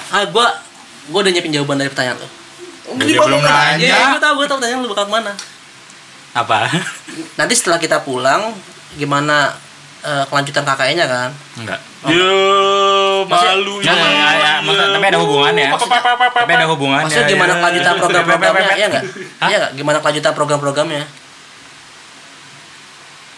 [0.09, 0.47] ah gue
[1.09, 2.31] gue udah nyiapin jawaban dari pertanyaan tuh
[3.01, 3.81] Dia belum nanya.
[3.81, 5.33] ya gue tau gue tau pertanyaan lu bakal ke mana
[6.33, 6.69] Apa?
[7.33, 8.53] nanti setelah kita pulang
[8.93, 9.57] gimana
[10.03, 11.79] eh, kelanjutan KKN-nya kan Enggak.
[12.05, 12.31] Yo,
[13.23, 14.53] malu Enggak, enggak, enggak, ya.
[14.61, 15.67] Maksud- tapi ada hubungannya.
[15.71, 17.05] Tapi ada hubungannya.
[17.07, 17.57] maksudnya gimana ya.
[17.57, 19.03] kelanjutan program-programnya ya nggak
[19.39, 19.47] Hah?
[19.47, 21.03] iya nggak gimana kelanjutan program-programnya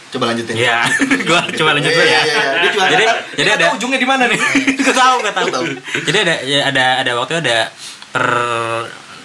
[0.06, 0.56] Coba lanjutin.
[0.56, 0.80] Iya,
[1.28, 2.22] gua coba lanjut dulu Iya, ya.
[2.24, 2.70] iya, iya.
[2.72, 4.40] Cuma- Jadi jadi ada ujungnya di mana nih.
[4.80, 5.48] Gak tahu, gak tahu.
[5.52, 5.64] Tahu.
[6.08, 7.68] Jadi ada ya ada ada waktu ada
[8.10, 8.26] per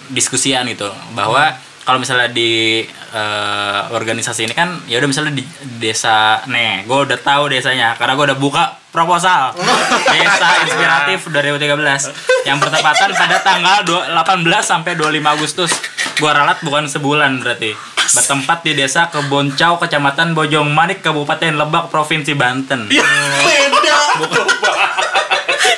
[0.09, 5.43] diskusian gitu bahwa kalau misalnya di eh, organisasi ini kan ya udah misalnya di
[5.77, 9.55] desa nih, gue udah tahu desanya karena gue udah buka proposal
[10.13, 15.71] desa inspiratif 2013 yang bertepatan pada tanggal dua- 18 sampai 25 Agustus.
[16.19, 17.73] Gua ralat bukan sebulan berarti.
[18.11, 22.91] Bertempat di desa Keboncau, Kecamatan Bojong Manik, Kabupaten Lebak, Provinsi Banten.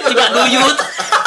[0.03, 0.77] Ciba duyut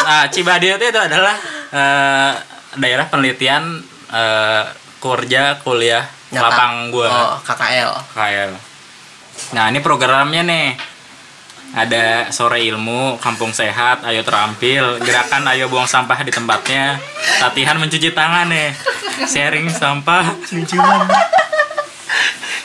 [0.07, 1.35] Nah, Cibaduyut itu adalah
[1.73, 2.33] eh,
[2.79, 4.65] daerah penelitian eh,
[5.01, 6.43] kerja kuliah Nyata.
[6.43, 8.53] lapang gua oh KKL KL.
[9.53, 10.97] Nah, ini programnya nih.
[11.77, 16.97] Ada sore ilmu, kampung sehat, ayo terampil, gerakan ayo buang sampah di tempatnya,
[17.43, 18.73] latihan mencuci tangan nih,
[19.29, 20.25] sharing sampah,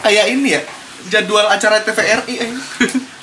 [0.05, 0.61] Kayak ini ya.
[1.11, 2.51] Jadwal acara TVRI eh.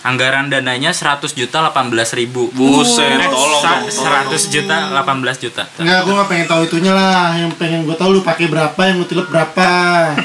[0.00, 2.48] Anggaran dananya 100 juta 18 ribu.
[2.50, 5.62] Buset, Eh, tolong sa- dong, 100 juta 18 juta.
[5.76, 7.34] Enggak, gue gak pengen tahu itunya lah.
[7.34, 9.68] Yang pengen gue tahu lu pakai berapa, yang lu tilep berapa.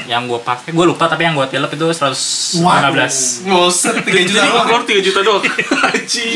[0.04, 3.42] Yang gue pakai, gue lupa tapi yang gue tilep itu 115.
[3.44, 4.64] Ngoset 3 juta doang.
[4.64, 5.42] keluar 3 juta doang.
[5.84, 6.28] Haji.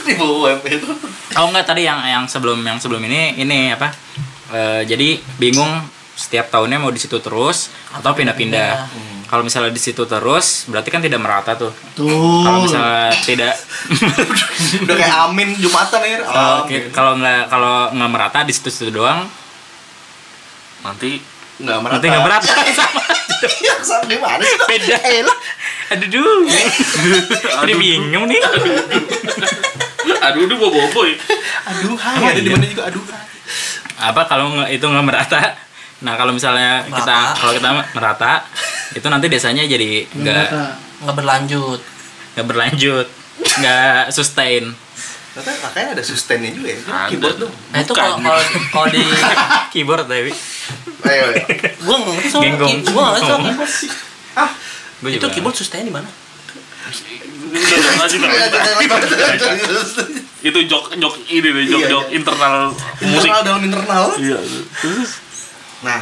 [0.00, 0.88] Di bawah itu.
[1.32, 3.90] Oh enggak tadi yang yang sebelum yang sebelum ini ini apa?
[4.50, 5.70] Eh, jadi bingung
[6.12, 8.90] setiap tahunnya mau di situ terus atau pindah-pindah.
[9.30, 11.70] Kalau misalnya di situ terus, berarti kan tidak merata tuh.
[11.94, 12.42] Tuh.
[12.42, 13.54] Kalau misalnya tidak
[14.82, 16.18] Udah kayak amin Jumatan ya.
[16.20, 16.82] kalau Amin.
[16.90, 19.30] kalau nggak kalau nggak merata di situ-situ doang,
[20.82, 21.22] Nanti
[21.60, 21.94] Nggak merata.
[21.94, 23.02] nanti nggak merata sama
[23.80, 24.58] sama gimana sih?
[24.66, 24.96] beda.
[25.90, 26.40] Aduh, duh.
[27.62, 28.40] Ini bingung nih.
[30.20, 31.10] aduh udah bawa boboy.
[31.66, 32.16] Aduh, hai.
[32.18, 32.56] Emang Ada di iya?
[32.56, 33.02] mana juga aduh.
[33.06, 33.26] hai.
[34.00, 35.40] Apa kalau nggak itu nggak merata?
[36.00, 37.36] Nah kalau misalnya kita Merata.
[37.36, 38.32] kalau kita merata,
[38.90, 40.46] itu nanti desanya jadi nggak
[41.00, 41.80] nggak berlanjut
[42.30, 43.06] nggak berlanjut,
[43.58, 44.72] nggak sustain.
[45.30, 46.78] Ternyata kakaknya ada sustainnya juga ya.
[46.80, 47.08] Ada.
[47.08, 47.52] Keyboard dong.
[47.70, 49.02] nah itu kalau kalau kalau di
[49.72, 50.32] Keyboard tapi.
[51.02, 51.42] Ayo, ayo.
[51.76, 52.70] gue nggak ngerti soal Genggong.
[52.70, 53.70] key- gua nggak ngerti soal keyboard
[54.32, 54.50] Ah,
[54.96, 55.28] Gua itu juga.
[55.30, 56.08] keyboard sustain di mana.
[60.40, 62.16] Itu jok jok ini deh, jok jok Iya, iya.
[62.16, 62.54] internal
[63.02, 63.28] musik.
[63.28, 64.04] internal dalam internal.
[64.16, 64.38] Iya.
[65.80, 66.00] Nah,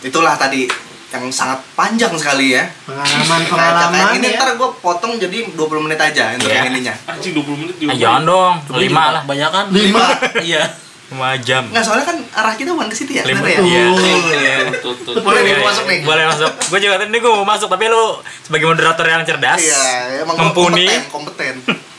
[0.00, 0.66] itulah tadi
[1.08, 2.66] yang sangat panjang sekali ya.
[2.82, 4.36] Pengalaman Nah, pengalaman kakak ini ya.
[4.36, 6.58] ntar gue potong jadi 20 menit aja untuk Iya.
[6.58, 6.94] yang ininya.
[7.06, 7.90] Anjing 20 menit juga.
[7.90, 9.22] Ah, jangan dong, lima lah.
[9.22, 10.02] banyak kan Lima.
[10.42, 10.64] iya
[11.06, 11.62] Lima jam.
[11.68, 13.38] Nggak, soalnya kan arah kita bukan ke situ ya Lima.
[13.38, 13.62] sebenarnya ya.
[13.62, 13.84] Iya.
[14.34, 14.56] Iya.
[15.14, 15.98] Boleh nih, Iya, gua masuk nih.
[16.02, 16.50] Boleh masuk.
[16.66, 18.04] Gue juga tadi gue mau masuk, tapi lu
[18.42, 19.82] sebagai moderator yang cerdas, Iya,
[20.20, 20.90] emang mumpuni.
[21.06, 21.93] kompeten, kompeten.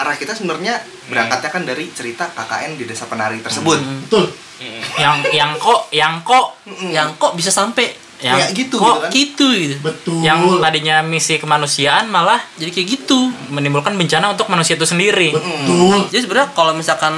[0.00, 3.76] Arah kita sebenarnya berangkatnya kan dari cerita KKN di desa penari tersebut.
[4.08, 4.32] Betul.
[4.96, 7.88] yang yang kok, yang kok, yang kok bisa sampai
[8.20, 9.10] yang Kayak gitu kok, gitu kan.
[9.16, 10.20] gitu gitu Betul.
[10.20, 15.32] yang tadinya misi kemanusiaan malah jadi kayak gitu menimbulkan bencana untuk manusia itu sendiri.
[15.32, 16.04] Betul.
[16.12, 17.16] jadi sebenarnya kalau misalkan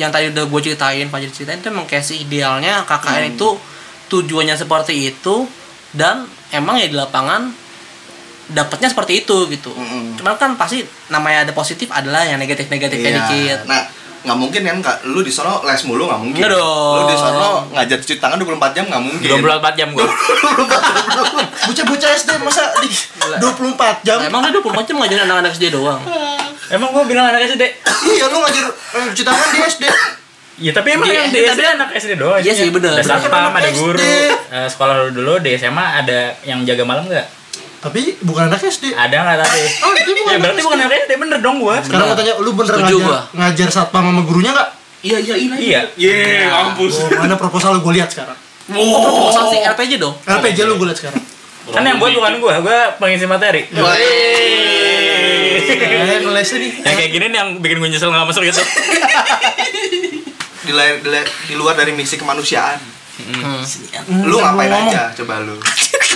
[0.00, 3.48] yang tadi udah gue ceritain Fajar ceritain itu emang kayak si idealnya KKN itu
[4.08, 5.44] tujuannya seperti itu
[5.92, 6.24] dan
[6.56, 7.52] emang ya di lapangan
[8.50, 10.14] dapatnya seperti itu gitu Mm-mm.
[10.14, 13.20] cuman kan pasti namanya ada positif adalah yang negatif negatifnya Iya.
[13.20, 13.82] dikit Nah,
[14.20, 16.40] nggak mungkin kan Kak, lu di sono les mulu nggak mungkin.
[16.44, 16.92] Nggak dong.
[16.92, 19.28] Lu di sono ngajar cuci tangan 24 jam nggak mungkin.
[19.32, 20.04] 24 jam gue.
[21.62, 22.88] Bocah-bocah SD masa di
[23.40, 24.18] 24 jam?
[24.18, 26.00] Nah, emang dia 24 jam ngajarin anak-anak SD doang
[26.74, 27.64] Emang gue bilang anak SD.
[28.06, 29.84] iya, lu ngajar eh, cuci tangan di SD.
[30.60, 32.38] Ya tapi emang Di yang di SD anak SD doang.
[32.38, 33.98] Iya sih, bener, Ada satpam, ada guru.
[34.68, 37.39] Sekolah lu dulu di SMA ada yang jaga malam nggak?
[37.80, 38.92] Tapi bukan anak SD.
[38.92, 39.60] Ada nggak tapi?
[39.80, 41.76] Oh, itu bukan Ya berarti bukan anak SD bener dong gue.
[41.80, 43.20] Sekarang mau tanya, lu bener Setuju ngajar, gua.
[43.34, 44.68] ngajar satpam sama gurunya nggak?
[45.00, 45.80] iya iya iya Iya.
[45.96, 47.00] Yeay, mampus.
[47.00, 48.36] Oh, mana proposal gue lihat sekarang.
[48.68, 51.18] proposal sih RPJ dong LPJ lu gue lihat sekarang.
[51.66, 53.62] Kan yang buat bukan gue, gue pengisi materi.
[53.64, 53.80] Eh,
[56.20, 56.72] ngelesnya nih.
[56.80, 58.60] Yang kayak gini nih yang bikin gue nyesel nggak masuk gitu.
[60.60, 61.10] Di, di,
[61.48, 62.78] di luar dari misi kemanusiaan.
[63.20, 63.58] Hmm.
[64.22, 65.58] Lu ngapain aja coba lu?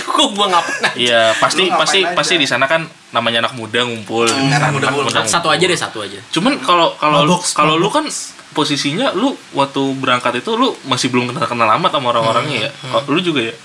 [0.05, 2.13] Kok gua nggak pernah Iya, pasti ngapain pasti aja?
[2.13, 4.29] pasti di sana kan namanya anak muda ngumpul.
[4.29, 5.11] anak muda ngumpul.
[5.25, 6.19] Satu aja deh, satu aja.
[6.29, 8.05] Cuman kalau kalau kalau lu kan
[8.55, 12.71] posisinya lu waktu berangkat itu lu masih belum kenal kenal amat sama orang-orangnya ya.
[12.71, 13.55] Kalau lu juga ya.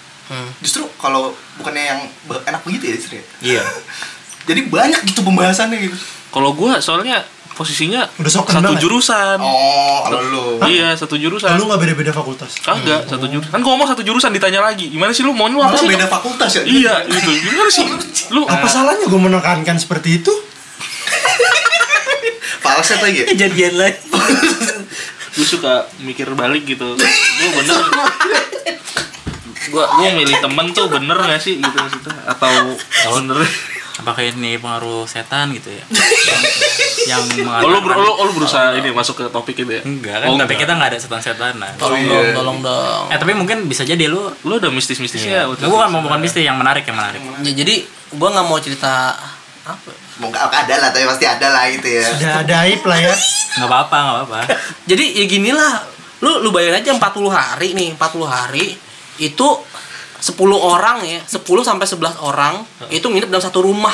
[0.62, 2.00] Justru kalau bukannya yang
[2.46, 3.18] enak begitu ya istri.
[3.42, 3.62] Iya.
[4.48, 5.96] Jadi banyak gitu pembahasannya gitu.
[6.30, 7.22] Kalau gua soalnya
[7.60, 8.80] posisinya Udah sok satu kenal ya?
[8.80, 9.36] jurusan.
[9.36, 10.44] Oh, kalau lu.
[10.64, 11.52] Iya, satu jurusan.
[11.54, 12.56] Lu nggak beda-beda fakultas.
[12.58, 13.52] Kagak, satu jurusan.
[13.52, 14.88] Kan gua ngomong satu jurusan ditanya lagi.
[14.88, 15.88] Gimana sih lu mau lu apa Malah sih?
[15.92, 16.62] beda fakultas ya?
[16.64, 17.28] Iya, gitu.
[17.28, 17.84] Gimana sih?
[18.30, 20.30] Lu Apa salahnya gue menekankan seperti itu?
[22.62, 23.26] Falset lagi ya?
[23.28, 23.98] kejadian lagi
[25.30, 27.76] gue suka mikir balik gitu gue bener
[29.64, 32.50] gue gue milih temen tuh bener gak sih gitu maksudnya atau
[33.12, 33.38] bener
[34.00, 35.84] Apakah ini pengaruh setan gitu ya?
[37.04, 39.82] yang yang oh, lu, ber- lu, oh, lu berusaha ini masuk ke topik itu ya
[39.84, 40.60] Enggak kan, oh, tapi enggak.
[40.64, 41.72] kita nggak ada setan-setanan.
[41.80, 42.12] tolong iya.
[42.12, 45.74] dong tolong dong Eh tapi mungkin bisa jadi lu lu ada mistis-mistisnya waktu Gue itu?
[45.76, 47.20] bukan mau bukan mistis yang menarik yang menarik.
[47.44, 47.74] ya, jadi
[48.16, 49.16] gua nggak mau cerita
[49.64, 52.04] apa Mau nggak ada lah, tapi pasti ada lah gitu ya.
[52.04, 53.14] Udah ada aib lah ya.
[53.56, 54.38] Nggak apa-apa, nggak apa-apa.
[54.90, 55.80] jadi ya gini lah
[56.20, 58.76] lu lu bayangin aja 40 hari nih 40 hari
[59.16, 59.48] itu
[60.20, 63.92] 10 orang ya 10 sampai 11 orang itu nginep dalam satu rumah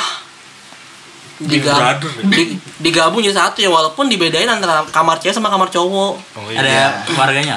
[1.37, 2.11] Diga- brother.
[2.27, 6.57] di- digabung jadi satu ya walaupun dibedain antara kamar cewek sama kamar cowok oh, iya.
[6.57, 6.73] Ada
[7.13, 7.55] warganya.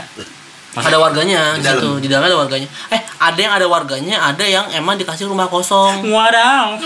[0.71, 1.75] ada warganya di Di dalam.
[1.75, 5.47] situ di dalamnya ada warganya eh ada yang ada warganya ada yang emang dikasih rumah
[5.47, 6.79] kosong Wadaw.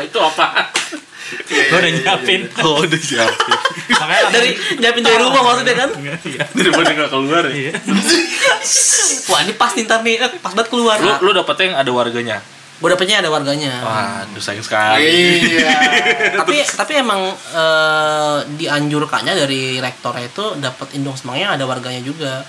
[0.00, 0.46] itu apa
[1.50, 2.40] Gue udah nyiapin.
[2.62, 3.58] oh udah siapin
[3.90, 5.90] Makanya dari nyiapin dari rumah maksudnya kan?
[6.54, 7.74] Daripada nggak keluar ya?
[9.30, 10.16] Wah ini pas nih ntar nih.
[10.22, 10.96] Eh, pas banget keluar.
[11.02, 12.38] Lu lu dapetnya yang ada warganya?
[12.80, 13.72] Gue dapetnya ada warganya.
[13.82, 15.10] Waduh sayang sekali.
[15.58, 15.70] Iya.
[16.40, 22.46] tapi tapi emang eh, dianjurkannya dari rektor itu dapat indung semangnya ada warganya juga.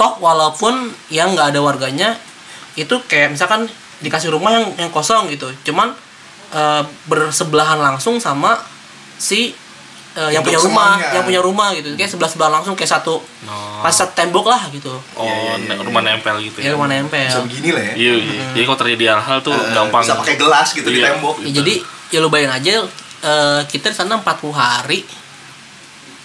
[0.00, 2.16] Toh walaupun yang nggak ada warganya
[2.80, 3.68] itu kayak misalkan
[4.00, 5.52] dikasih rumah yang yang kosong gitu.
[5.68, 5.92] Cuman
[6.50, 8.56] eh, bersebelahan langsung sama
[9.14, 9.52] si
[10.10, 11.12] eh, yang punya rumah semuanya.
[11.12, 13.80] yang punya rumah gitu kayak sebelah sebelah langsung kayak satu Oh.
[13.80, 16.70] pas satu tembok lah gitu Oh, ne- rumah nempel gitu ya ya.
[16.72, 18.42] rumah nempel bisa begini lah ya Iya, iya.
[18.50, 20.02] Jadi kalau terjadi hal-hal tuh Eh, gampang.
[20.02, 21.14] bisa pakai gelas gitu di Iya.
[21.14, 21.74] tembok Ya, jadi
[22.08, 22.72] ya lu bayangin aja
[23.20, 25.00] eh, kita di sana 40 hari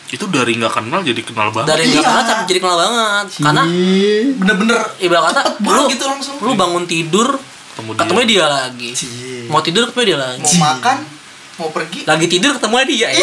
[0.10, 1.70] Itu dari nggak kenal jadi kenal banget.
[1.70, 2.06] dari nggak Iya.
[2.08, 3.64] kenal tapi jadi kenal banget karena
[4.36, 7.34] bener-bener ibarat kata lu gitu langsung lu bangun tidur
[7.74, 8.00] Ketemu dia.
[8.00, 9.50] ketemu dia lagi Cie.
[9.50, 10.98] mau tidur ketemu dia lagi mau makan
[11.54, 13.18] mau pergi lagi tidur ketemu dia eh.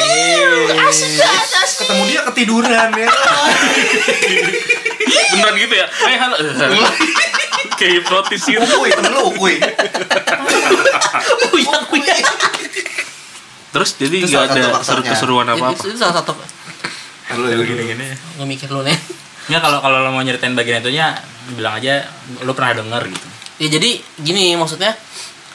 [1.78, 3.08] ketemu dia ketiduran ya
[5.30, 5.86] Beneran gitu ya?
[6.06, 6.36] Eh, halo.
[7.78, 8.60] Kayak hipnotis gitu.
[8.60, 9.54] Ukuy, temen lu ukuy
[11.50, 12.14] Uya, uya.
[13.70, 15.74] Terus jadi Itu nggak salah ada seru-keseruan Itu, apa-apa.
[15.76, 16.32] itu, itu salah satu
[17.32, 18.94] Lu ya, gini-gini gue mikir lu nih
[19.48, 21.14] Nggak kalau kalau lo mau nyeritain bagian itunya
[21.54, 22.06] bilang aja
[22.42, 23.26] lo pernah denger gitu.
[23.60, 23.90] Ya jadi
[24.24, 24.96] gini maksudnya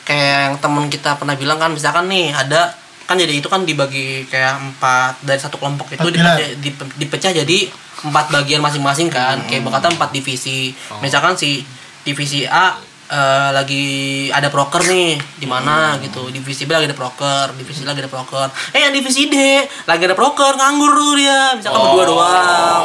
[0.06, 2.70] kayak yang temen kita pernah bilang kan misalkan nih ada
[3.06, 7.60] kan jadi itu kan dibagi kayak empat dari satu kelompok itu dipecah, dip- dipecah jadi
[8.06, 10.74] empat bagian masing-masing kan kayak berkata empat divisi.
[11.02, 11.66] Misalkan si
[12.02, 12.78] divisi A
[13.10, 13.86] eh, lagi
[14.30, 18.50] ada proker nih di mana gitu divisi B lagi ada proker divisi lagi ada proker.
[18.74, 19.38] Eh yang divisi D
[19.86, 22.82] lagi ada proker nganggur tuh dia misalkan berdua doang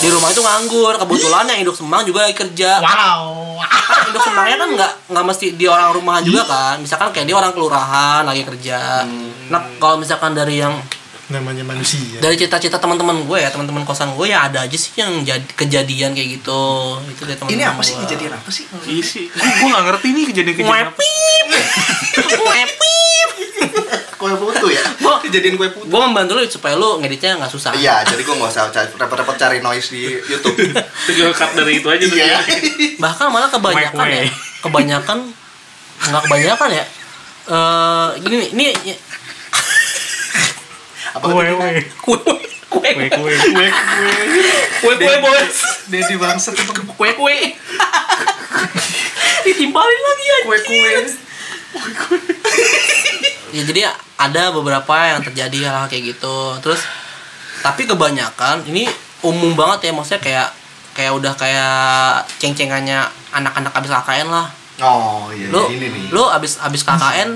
[0.00, 2.80] di rumah itu nganggur kebetulan yang induk semang juga lagi kerja.
[2.80, 3.40] Wow
[3.90, 6.76] kan induk semangnya kan nggak nggak mesti di orang rumahan juga kan.
[6.80, 9.04] Misalkan kayak dia orang kelurahan lagi kerja.
[9.50, 10.74] Nah kalau misalkan dari yang
[11.30, 12.18] namanya manusia.
[12.18, 16.10] dari cita-cita teman-teman gue ya teman-teman kosan gue ya ada aja sih yang jadi kejadian
[16.10, 16.62] kayak gitu.
[17.06, 17.94] Itu dari teman-teman ini apa sih?
[18.02, 18.66] kejadian apa sih?
[18.66, 19.24] Iya sih.
[19.30, 21.00] Gue nggak ngerti nih kejadian-kejadian apa.
[24.20, 24.84] Kue putu ya?
[25.02, 25.88] Gua- kejadian kue putu.
[25.88, 27.72] gue membantu lu supaya lu ngeditnya nggak susah.
[27.72, 28.68] Iya jadi gua nggak usah
[29.00, 30.60] repot-repot cari noise di YouTube.
[31.16, 32.20] Gue cut dari itu aja tuh.
[32.20, 32.36] iya.
[33.04, 34.28] Bahkan malah kebanyakan ya.
[34.60, 35.18] Kebanyakan
[36.12, 36.84] nggak kebanyakan ya.
[37.48, 38.94] Eh gini nih ini
[41.10, 41.82] apa tadi?
[41.98, 42.36] kue kue
[42.70, 42.90] kue.
[42.92, 43.32] Kue kue.
[43.34, 44.94] kue.
[45.00, 45.56] Kue bos
[45.88, 47.36] Dedi bangsat itu kue kue.
[49.48, 50.92] Ditimpalin lagi ya kue kue.
[53.50, 53.80] Ya jadi
[54.20, 56.36] ada beberapa yang terjadi hal, -hal kayak gitu.
[56.60, 56.84] Terus
[57.64, 58.84] tapi kebanyakan ini
[59.24, 60.48] umum banget ya maksudnya kayak
[60.96, 64.46] kayak udah kayak ceng-cengannya anak-anak abis KKN lah.
[64.80, 66.04] Oh iya lu ini nih.
[66.12, 67.30] lu abis abis KKN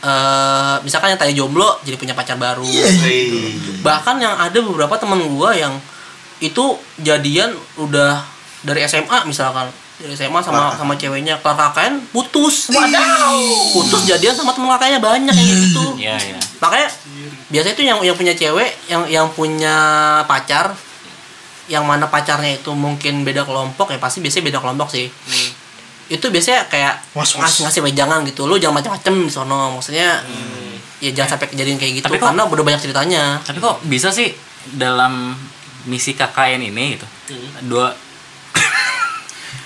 [0.00, 2.64] eh misalkan yang tadi jomblo jadi punya pacar baru.
[2.64, 3.56] Hei.
[3.84, 5.76] bahkan yang ada beberapa temen gua yang
[6.40, 8.24] itu jadian udah
[8.64, 9.68] dari SMA misalkan
[10.00, 11.36] dari SMA sama sama ceweknya.
[11.38, 12.72] Kelar KKN putus.
[13.70, 15.84] Putus jadian sama temen kakaknya banyak yang gitu.
[15.96, 16.38] Iya iya.
[16.58, 16.88] makanya
[17.46, 19.74] biasanya itu yang yang punya cewek yang yang punya
[20.24, 20.72] pacar
[21.66, 25.06] yang mana pacarnya itu mungkin beda kelompok ya pasti biasanya beda kelompok sih.
[26.08, 27.38] Itu biasanya kayak Was-was.
[27.38, 28.44] ngasih ngasih wejangan gitu.
[28.44, 29.78] Lu jangan macam-macam di sono.
[29.78, 30.18] Maksudnya
[30.98, 33.22] ya jangan sampai kejadian kayak gitu Tapi kok- karena udah banyak ceritanya.
[33.40, 34.34] Tapi kok bisa sih
[34.74, 35.32] dalam
[35.86, 37.06] misi KKN ini gitu?
[37.64, 37.94] Dua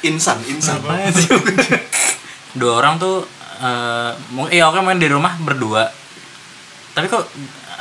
[0.04, 0.78] insan insan.
[2.60, 5.88] Dua orang tuh eh mau iya oke main di rumah berdua.
[6.94, 7.24] Tapi kok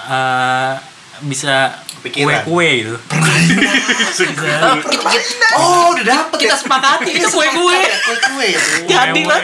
[0.10, 0.74] eh,
[1.22, 2.44] bisa Kepikiran.
[2.44, 2.96] kue-kue gitu.
[4.14, 6.38] Eh, kita, kita, oh udah dapet.
[6.42, 7.12] Kita sepakati.
[7.16, 9.40] Itu kue kue kue kue ya jadi lah.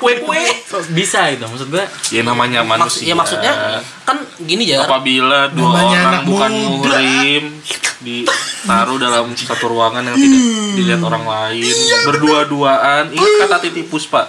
[0.00, 0.40] Kue kue
[0.90, 3.04] bisa itu maksud gue Ya namanya Maks manusia.
[3.04, 3.52] ya maksudnya
[4.02, 7.44] kan gini ya apabila dua Namanya orang bukan muhrim
[8.00, 10.40] ditaruh dalam satu ruangan yang tidak
[10.74, 13.12] dilihat orang lain berdua-duaan.
[13.12, 14.28] Ingat kata titi puspa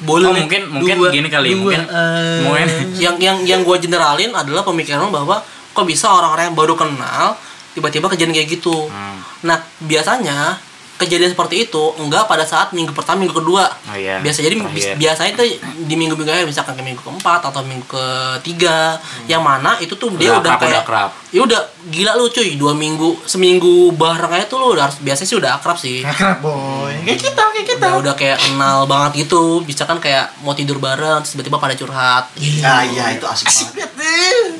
[0.00, 2.68] boleh oh, mungkin mungkin Dua- gini kali dua, mungkin eh, mungkin
[3.02, 7.34] yang yang yang gue generalin adalah pemikiran bahwa kok bisa orang-orang yang baru kenal
[7.70, 9.18] tiba-tiba kejadian kayak gitu Hmm.
[9.40, 10.58] nah biasanya
[10.96, 14.74] kejadian seperti itu enggak pada saat minggu pertama minggu kedua Oh iya, biasa jadi terakhir.
[14.74, 15.42] bis- biasanya itu
[15.80, 20.30] di minggu minggu misalkan ke minggu keempat atau minggu ketiga yang mana itu tuh dia
[20.32, 21.10] Udah udah, udah kayak akrab.
[21.30, 22.60] ya udah gila lu cuy.
[22.60, 26.04] Dua minggu seminggu bareng aja tuh lu udah harus biasanya sih udah akrab sih.
[26.04, 26.94] Akrab boy.
[27.04, 27.86] Kayak kita kayak kita.
[27.88, 29.64] Udah udah kayak kenal banget gitu.
[29.64, 32.30] Bisa kan kayak mau tidur bareng terus tiba-tiba pada curhat.
[32.62, 33.90] Ah iya itu asik banget.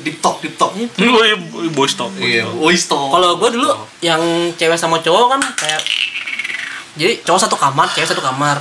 [0.03, 0.71] deep talk deep talk.
[0.75, 1.35] Woi,
[1.71, 3.11] boys talk iya voice talk.
[3.11, 4.21] Kalau gue dulu yang
[4.55, 5.81] cewek sama cowok kan kayak
[6.99, 8.57] jadi cowok satu kamar cewek satu kamar.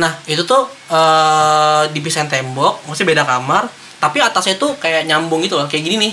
[0.00, 3.68] Nah itu tuh eh dipisahin tembok maksudnya beda kamar
[4.02, 6.12] tapi atasnya tuh kayak nyambung gitu loh kayak gini nih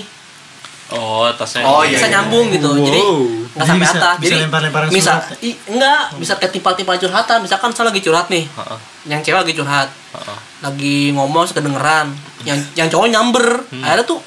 [0.92, 1.62] oh atasnya.
[1.62, 2.12] Oh, iya, bisa iya.
[2.14, 2.70] nyambung gitu.
[2.76, 3.18] Jadi Wow.
[3.50, 4.16] nggak Jadi sampai bisa- atas.
[4.16, 7.38] bisa jadi lempar-lemparan bisa surat i, enggak bisa kayak timpal-timpal curhatan.
[7.40, 8.44] Misalkan saya lagi curhat nih.
[8.46, 9.88] Heeh, yang cewek lagi curhat.
[10.10, 10.38] Heeh.
[10.60, 12.12] lagi ngomong kedengeran
[12.42, 13.64] yang yang cowok nyamber.
[13.72, 14.20] Akhirnya tuh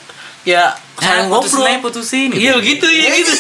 [0.44, 1.66] ya Eh, putusin ngobrol.
[1.68, 2.42] aja, putusin gitu.
[2.42, 3.34] iya gitu ya gitu.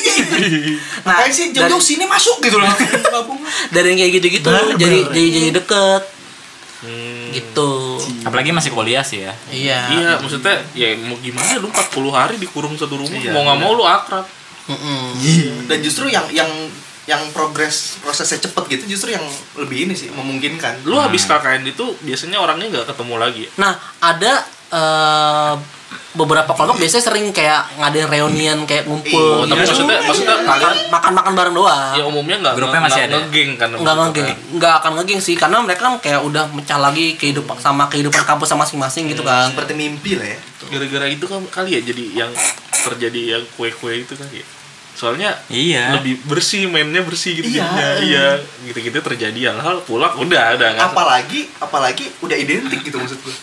[1.05, 1.45] nah Makanya sih?
[1.49, 2.69] Dari, jauh-jauh sini masuk gitu loh.
[2.69, 3.39] Gabung
[3.74, 6.03] dari yang kayak gitu-gitu jadi jadi jadi deket.
[6.84, 7.32] Hmm.
[7.32, 7.69] gitu
[8.24, 9.80] apalagi masih kuliah sih ya Iya.
[9.91, 13.71] Iya, maksudnya ya mau gimana lu 40 hari dikurung satu rumah, Iya, mau nggak mau
[13.76, 14.26] lu akrab.
[14.63, 15.19] Mm-mm.
[15.67, 16.47] dan justru yang yang
[17.03, 19.24] yang progres prosesnya cepet gitu justru yang
[19.59, 23.43] lebih ini sih memungkinkan Lu habis KKN itu biasanya orangnya nggak ketemu lagi.
[23.59, 24.39] Nah, ada
[24.71, 25.53] eh,
[26.14, 29.70] beberapa kelompok biasanya sering kayak ngadain reunian kayak ngumpul Iya, tapi gitu.
[29.74, 31.93] maksudnya maksudnya makan makan makan bareng doang.
[31.93, 33.16] ya umumnya nggak Grupnya nggak- masih ada.
[33.20, 34.28] ngegeng kan nggak begitu ngegeng.
[34.28, 34.38] kan.
[34.53, 38.53] nggak akan ngegeng sih karena mereka kan kayak udah mecah lagi kehidupan sama kehidupan kampus
[38.53, 39.49] masing-masing gitu kan.
[39.49, 40.39] seperti mimpi lah ya.
[40.64, 42.32] Gara-gara itu kan kali ya jadi yang
[42.72, 44.45] terjadi yang kue-kue itu kan ya.
[44.93, 45.89] Soalnya iya.
[45.91, 47.66] lebih bersih mainnya bersih gitu Iya.
[47.66, 47.89] jadinya.
[47.99, 48.28] Iya
[48.64, 49.39] gitu-gitu terjadi.
[49.49, 53.34] Hal-hal pulang udah udah nggak apalagi apalagi udah identik gitu maksud gue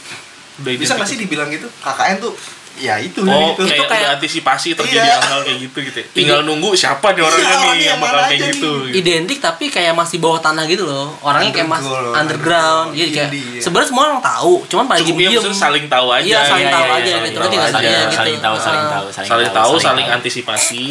[0.61, 1.66] udah bisa nggak sih dibilang gitu?
[1.77, 2.33] KKN tuh
[2.81, 5.16] ya itu Oh, gitu kayak, kayak- udah antisipasi terjadi Iya.
[5.16, 5.99] hal-hal kayak gitu gitu.
[5.99, 6.07] ya.
[6.11, 8.70] Tinggal nunggu siapa nih orangnya Iya, nih orangnya yang bakal mana kayak aja gitu.
[8.83, 8.97] gitu.
[8.97, 13.28] identik tapi kayak masih bawah tanah gitu loh orangnya kayak mas Underground, underground jadi kayak
[13.28, 13.62] indie, ya.
[13.62, 16.24] sebenarnya semua orang tahu cuman diem ya maksudnya saling tahu aja.
[16.26, 17.70] iya saling Iya, tahu iya, aja iya, gitu saling saya
[18.11, 18.91] saling tahu saling Ah.
[18.91, 20.85] tahu saling tahu, saling antisipasi.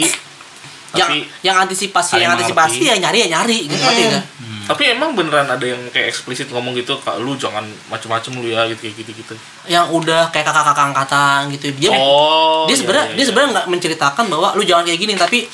[0.91, 1.11] yang
[1.41, 4.25] yang antisipasi yang antisipasi ya nyari ya nyari gitu ngerti nggak
[4.69, 8.63] tapi emang beneran ada yang kayak eksplisit ngomong gitu, Kak, lu jangan macem-macem lu ya
[8.67, 9.33] gitu kayak gitu-gitu.
[9.65, 12.63] yang udah kayak kakak-kakak angkatan gitu dia Oh.
[12.63, 13.27] dia iya, sebenarnya iya, dia iya.
[13.27, 15.49] sebenarnya nggak menceritakan bahwa lu jangan kayak gini tapi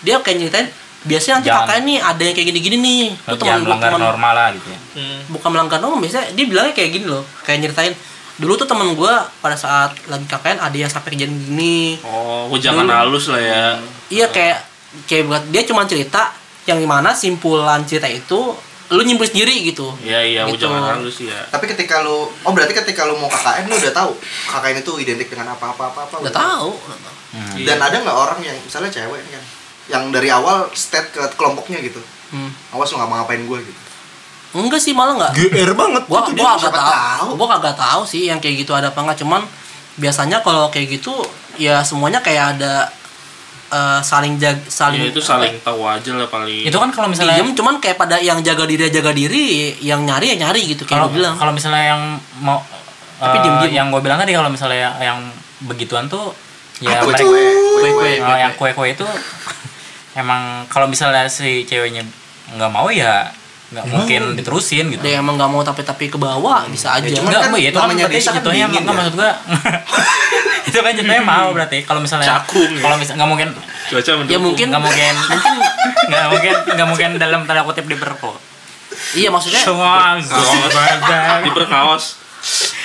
[0.00, 0.68] dia kayak nyeritain
[1.02, 1.64] biasanya nanti Jangan.
[1.64, 4.78] kakak ini ada yang kayak gini-gini nih lu jangan melanggar teman normal lah gitu ya
[4.94, 5.18] Hmm.
[5.28, 7.92] bukan melanggar norma biasanya dia bilangnya kayak gini loh kayak nyeritain
[8.34, 12.58] dulu tuh teman gue pada saat lagi KKN ada yang sampai kejadian gini Oh, gua
[12.58, 12.96] jangan Dulu.
[12.98, 13.64] halus lah ya.
[14.08, 14.58] iya kayak
[15.04, 16.32] kayak buat dia cuma cerita
[16.64, 18.56] yang di mana simpulan cerita itu
[18.86, 20.64] lu nyimpul sendiri gitu Iya iya, Gitu.
[20.64, 21.40] jangan halus ya.
[21.48, 24.12] tapi ketika lu oh berarti ketika lu mau KKN lu udah tahu
[24.46, 26.70] KKN itu identik dengan apa apa apa apa udah tahu
[27.34, 27.50] Hmm.
[27.58, 27.74] Iya.
[27.74, 29.42] dan ada nggak orang yang misalnya cewek kan
[29.84, 31.98] yang dari awal state ke kelompoknya gitu
[32.30, 32.46] hmm.
[32.70, 33.80] awas lu nggak mau ngapain gue gitu
[34.54, 37.28] enggak sih malah enggak GR banget gua Itu gua agak siapa tahu tahu.
[37.34, 39.42] gua kagak tahu sih yang kayak gitu ada apa enggak cuman
[39.96, 41.10] biasanya kalau kayak gitu
[41.56, 42.86] ya semuanya kayak ada
[43.66, 46.64] eh, saling jag saling Ya itu saling tahu aja lah paling.
[46.64, 49.44] itu kan kalau misalnya diem cuman kayak pada yang jaga diri jaga diri
[49.80, 52.02] yang nyari ya nyari gitu kayak kalau bilang kalau misalnya yang
[52.38, 52.60] mau
[53.14, 53.72] Tapi eh, diem-diem.
[53.74, 55.18] yang gue bilang tadi kalau misalnya yang, yang
[55.64, 56.34] begituan tuh
[56.78, 57.44] ya Apa mereka kue
[57.74, 59.06] Kue, kue, Oh, kue, yang kue-kue itu
[60.20, 62.02] emang kalau misalnya si ceweknya
[62.50, 63.30] nggak mau ya
[63.74, 67.42] nggak mungkin diterusin gitu dia emang nggak mau tapi-tapi ke bawah bisa aja cuman Enggak,
[67.42, 68.66] kan ya itu kan namanya berarti desa kan ya.
[68.70, 69.32] maksud gua
[70.70, 72.80] itu kan jatuhnya mau berarti kalau misalnya Cakung ya.
[72.80, 73.48] kalau misalnya nggak mungkin
[73.84, 74.32] cuaca mendukung.
[74.32, 75.54] ya mungkin nggak mungkin mungkin
[76.08, 78.32] nggak mungkin nggak mungkin dalam tanda kutip diperko
[79.18, 80.16] iya maksudnya semua
[81.42, 82.04] diperkaos.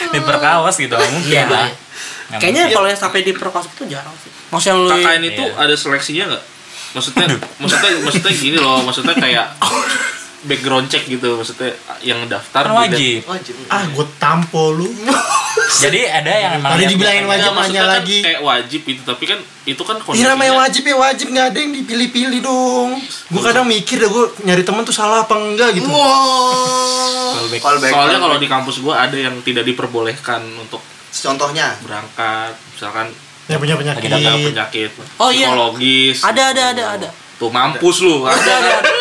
[0.10, 2.38] diperkaos gitu mungkin Iya, lah iya.
[2.38, 5.62] Kayaknya kalau yang sampai diperkosa itu jarang sih maksudnya lu KKN itu Iya.
[5.62, 6.44] ada seleksinya nggak?
[6.90, 7.26] Maksudnya,
[7.62, 9.46] maksudnya, maksudnya gini loh, maksudnya kayak
[10.42, 13.20] background check gitu, maksudnya yang daftar kan beda- wajib.
[13.26, 13.54] Wajib.
[13.68, 14.88] Ah gue tampo lu.
[15.84, 18.18] Jadi ada yang emang Tadi lihat- dibilangin wajib maksudnya nanya kan lagi.
[18.20, 21.28] kayak wajib itu, tapi kan itu kan kondisinya namanya wajib ya wajib.
[21.30, 22.90] Nggak ada yang dipilih-pilih dong.
[23.28, 25.86] Gue kadang mikir deh gue nyari temen tuh salah apa enggak gitu.
[25.86, 27.36] Wow.
[27.36, 27.62] Callback.
[27.62, 27.92] callback.
[27.92, 31.76] Soalnya kalau di kampus gua ada yang tidak diperbolehkan untuk contohnya?
[31.80, 33.08] berangkat, misalkan
[33.46, 34.08] Yang punya penyakit.
[34.08, 34.90] Ada penyakit?
[35.18, 35.50] Oh, iya.
[35.50, 36.18] psikologis.
[36.22, 36.70] ada ada gitu.
[36.72, 37.10] ada ada.
[37.36, 38.22] Tuh mampus lu.
[38.24, 38.72] Ada ada.
[38.80, 38.99] Ada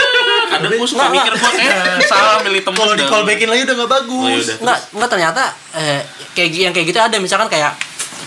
[0.51, 2.77] gua suka mikir gua kayak salah milih temen.
[2.79, 3.09] Kalau di dah.
[3.09, 4.57] callbackin lagi udah nggak Oh, bagus yaudah.
[4.61, 5.43] nggak nggak ternyata
[5.75, 6.01] eh,
[6.33, 7.73] kayak yang kayak gitu ada misalkan kayak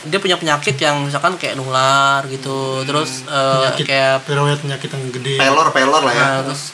[0.02, 4.14] dia punya penyakit yang misalkan kayak nular gitu terus eh, Penyakit kayak
[4.58, 6.74] penyakit yang gede pelor pelor lah ya Nah, terus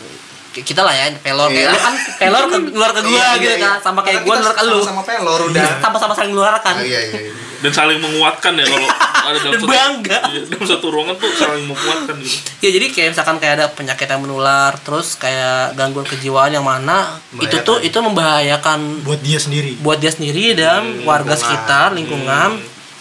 [0.59, 1.71] kita lah ya pelor kayak Iya.
[1.71, 3.81] lu kan pelor ke nular ke gua Iya, gitu iya, kan iya.
[3.81, 6.99] sama kayak Karena gua nular ke lu sama pelor udah sama-sama saling nularkan Ah, iya
[7.03, 7.33] iya iya.
[7.57, 8.87] Dan saling menguatkan ya kalau
[9.27, 10.19] ada dalam Dan bangga.
[10.29, 12.37] Iya, dalam satu ruangan tuh saling menguatkan gitu.
[12.59, 17.17] ya jadi kayak misalkan kayak ada penyakit yang menular terus kayak gangguan kejiwaan yang mana
[17.35, 21.37] itu tuh itu membahayakan buat dia sendiri buat dia sendiri dan warga lingkungan.
[21.37, 22.49] sekitar lingkungan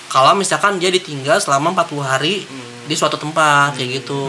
[0.07, 2.35] kalau misalkan dia ditinggal selama 40 hari
[2.83, 4.23] di suatu tempat kayak gitu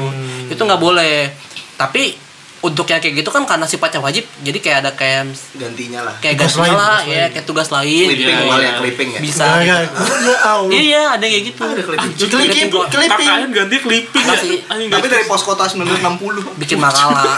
[0.48, 1.30] itu nggak boleh
[1.76, 2.14] tapi
[2.60, 6.16] untuk yang kayak gitu kan karena sifatnya wajib jadi kayak ada kayak gantinya lah.
[6.18, 7.30] kayak Tugas gantinya lain, lah tugas ya lain.
[7.30, 8.66] kayak tugas lain clipping Iya, malah iya.
[8.68, 9.20] ya clipping ya?
[9.22, 9.46] Bisa.
[9.46, 9.68] Nggak, gitu.
[9.68, 10.28] nggak.
[10.28, 10.72] ya Allah.
[10.74, 11.62] Iya ada kayak gitu.
[11.64, 12.12] Ada clipping.
[12.18, 13.28] Clipping clipping.
[13.30, 14.38] KKN ganti clipping ya.
[14.66, 17.38] Tapi nggak- dari pos kota 1960 bikin makalah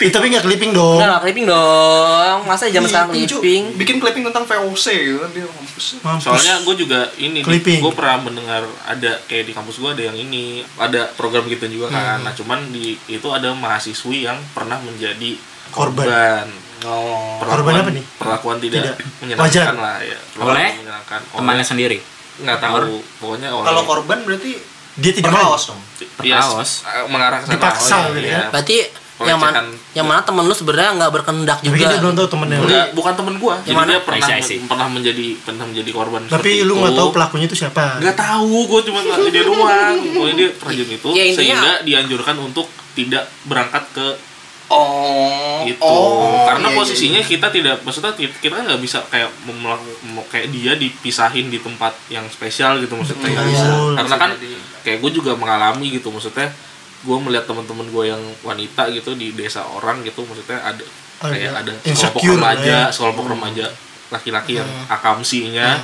[0.00, 0.96] tapi nggak clipping dong.
[0.96, 2.36] Enggak lah clipping dong.
[2.48, 5.86] Masa zaman sekarang Clipping, bikin clipping tentang VOC gitu kan dia mampus.
[6.24, 7.84] Soalnya gue juga ini, Clipping.
[7.84, 11.92] gue pernah mendengar ada kayak di kampus gue ada yang ini, ada program gitu juga
[11.92, 12.24] kan.
[12.24, 15.30] Nah cuman di itu ada mahasiswi yang pernah menjadi
[15.70, 16.04] Korban.
[16.04, 16.46] korban.
[16.82, 18.04] oh Perlakuan, Korban apa nih?
[18.14, 18.96] Perlakuan tidak, Tidak.
[19.18, 19.66] menyenangkan Wajar.
[19.74, 20.18] lah ya.
[20.30, 21.20] Perlakuan Oleh menyenangkan.
[21.32, 21.98] temannya sendiri
[22.38, 22.76] nggak tahu,
[23.16, 24.56] pokoknya oleh kalau korban berarti
[24.94, 25.80] dia tidak mau perkaos dong
[26.20, 26.70] Iya, Perkaos.
[26.82, 27.54] eh, mengarah ke sana.
[27.54, 28.32] Dipaksa Oh, iya, gitu iya.
[28.34, 28.42] ya.
[28.50, 28.76] berarti
[29.20, 29.60] yang mana
[29.92, 32.56] yang mana temen lu sebenarnya nggak berkehendak Tapi juga dia belum tahu temennya.
[32.58, 33.54] Enggak, bukan temen gua.
[33.58, 33.88] Jadi Gimana?
[33.90, 34.58] dia pernah I see, I see.
[34.64, 36.20] pernah menjadi pernah menjadi korban.
[36.24, 38.00] Tapi lu nggak tahu pelakunya itu siapa.
[38.00, 38.98] Nggak tahu, gua cuma
[39.28, 39.96] dia doang.
[40.16, 44.06] Pokoknya dia rajin itu Ya, intinya- sehingga dianjurkan untuk tidak berangkat ke
[44.70, 45.82] Oh, itu.
[45.82, 47.26] oh, Karena iya, iya, posisinya iya.
[47.26, 52.22] kita tidak maksudnya kita kan nggak bisa kayak mau kayak dia dipisahin di tempat yang
[52.30, 53.34] spesial gitu maksudnya.
[53.34, 53.66] Nggak bisa.
[53.98, 54.30] Karena kan
[54.86, 56.54] kayak gue juga mengalami gitu maksudnya
[57.00, 60.84] gue melihat teman-teman gue yang wanita gitu di desa orang gitu maksudnya ada
[61.20, 62.92] Ada kayak ada sekelompok remaja ya.
[62.92, 63.66] sekelompok remaja
[64.12, 65.80] laki-laki yang akamsinya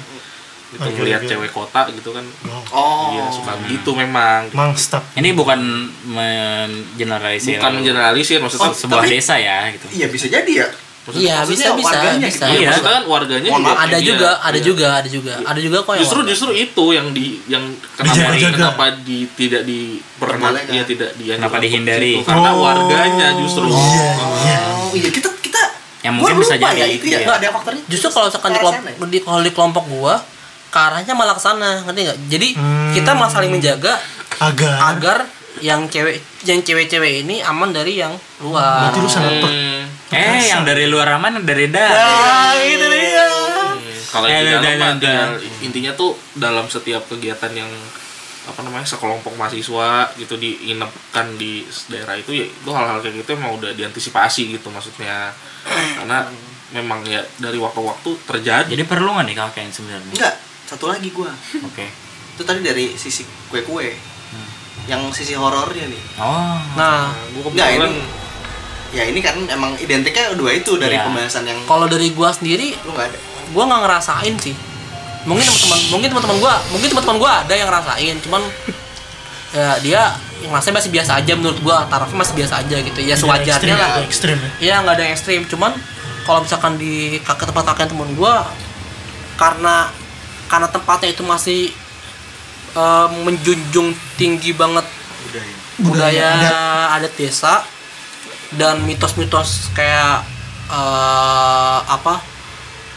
[0.68, 1.28] gitu Oke, melihat oke.
[1.28, 2.24] cewek kota gitu kan
[2.70, 3.12] Oh.
[3.12, 5.02] iya suka gitu memang Mang stop.
[5.12, 5.60] Ini bukan
[6.08, 9.86] mengeneralisir bukan mengeneralisir maksudnya Oh, sebuah Tapi- desa ya gitu.
[9.92, 10.68] Iya bisa jadi ya.
[11.06, 12.42] maksudnya, iya bisa maksudnya bisa warganya bisa gitu.
[12.42, 12.66] iya, Iya.
[12.68, 14.64] maksudnya kan warganya Mohon juga maaf, ada iya, juga ada iya.
[14.64, 16.30] juga ada juga ada juga kok yang justru warga.
[16.34, 17.64] justru itu yang di yang
[17.94, 18.56] kenapa Dijaga-jaga.
[18.58, 19.78] kenapa di tidak di
[20.68, 22.12] ya tidak di Kenapa dihindari?
[22.20, 22.58] karena Oh.
[22.60, 24.10] warganya justru Iya,
[24.42, 24.58] iya.
[24.82, 25.62] Oh iya kita kita.
[26.02, 27.10] Yang Gua mungkin bisa jadi ya itu ya.
[27.12, 27.18] iya.
[27.24, 27.82] Nggak ada faktornya.
[27.86, 30.14] justru kalau misalkan di kelompok, di, kalau di kelompok gua
[30.76, 32.92] ke arahnya malah ke sana ngerti nggak jadi Hmm.
[32.92, 33.96] kita malah saling menjaga
[34.36, 34.76] Agar.
[34.92, 35.18] agar
[35.56, 40.62] yang cewek yang cewek-cewek ini aman dari yang luar Berarti lu sangat Hmm, Eh, yang
[40.62, 41.90] dari luar aman dari dalam.
[41.90, 43.74] Ah, itu dia hmm,
[44.06, 47.66] kalau Eh, di dalam tinggal intinya tuh dalam setiap kegiatan yang
[48.46, 53.56] apa namanya sekelompok mahasiswa gitu diinapkan di daerah itu ya itu hal-hal kayak gitu emang
[53.56, 55.34] udah diantisipasi gitu maksudnya
[55.96, 56.22] karena
[56.68, 60.06] memang ya dari waktu-waktu terjadi Jadi perlu nggak nih kakek sebenarnya?
[60.12, 60.34] Enggak.
[60.66, 61.30] Satu lagi gua.
[61.62, 61.86] Oke.
[62.34, 63.94] Itu tadi dari sisi kue-kue.
[64.84, 66.02] Yang sisi horornya nih.
[66.16, 66.58] Oh.
[66.74, 68.24] nah gue kebetulan ini-
[68.86, 71.04] Ya ini kan emang identiknya dua itu dari Iya.
[71.04, 73.18] pembahasan yang kalau dari gua sendiri lu nggak ada.
[73.50, 74.54] gua nggak ngerasain sih
[75.22, 78.42] mungkin teman-teman mungkin teman-teman gua mungkin teman-teman gua ada yang ngerasain cuman
[79.50, 80.02] ya dia
[80.38, 84.38] yang masih biasa aja menurut gua tarafnya masih biasa aja gitu ya sewajarnya lah Ekstrim
[84.38, 84.50] ya.
[84.62, 85.74] Iya nggak ada yang ekstrim, cuman
[86.22, 88.46] kalau misalkan di ke tempat kakek temen gua
[89.34, 89.90] karena
[90.46, 91.60] karena tempatnya itu masih
[92.74, 94.86] eh, menjunjung tinggi banget.
[95.76, 97.12] Budaya, adat.
[97.18, 97.62] desa.
[98.54, 100.22] Dan mitos-mitos kayak
[100.70, 102.22] eh, apa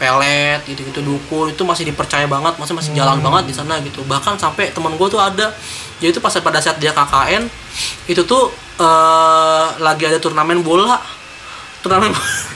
[0.00, 2.56] pelet gitu-gitu dukun itu masih dipercaya banget.
[2.56, 4.00] Masih masih jalan banget di sana gitu.
[4.06, 5.52] Bahkan sampai teman gue tuh ada.
[6.00, 7.44] Jadi itu pas pada saat dia KKN
[8.08, 8.48] itu tuh
[8.80, 10.96] eh, lagi ada turnamen bola.
[11.80, 12.49] Turnamen Bola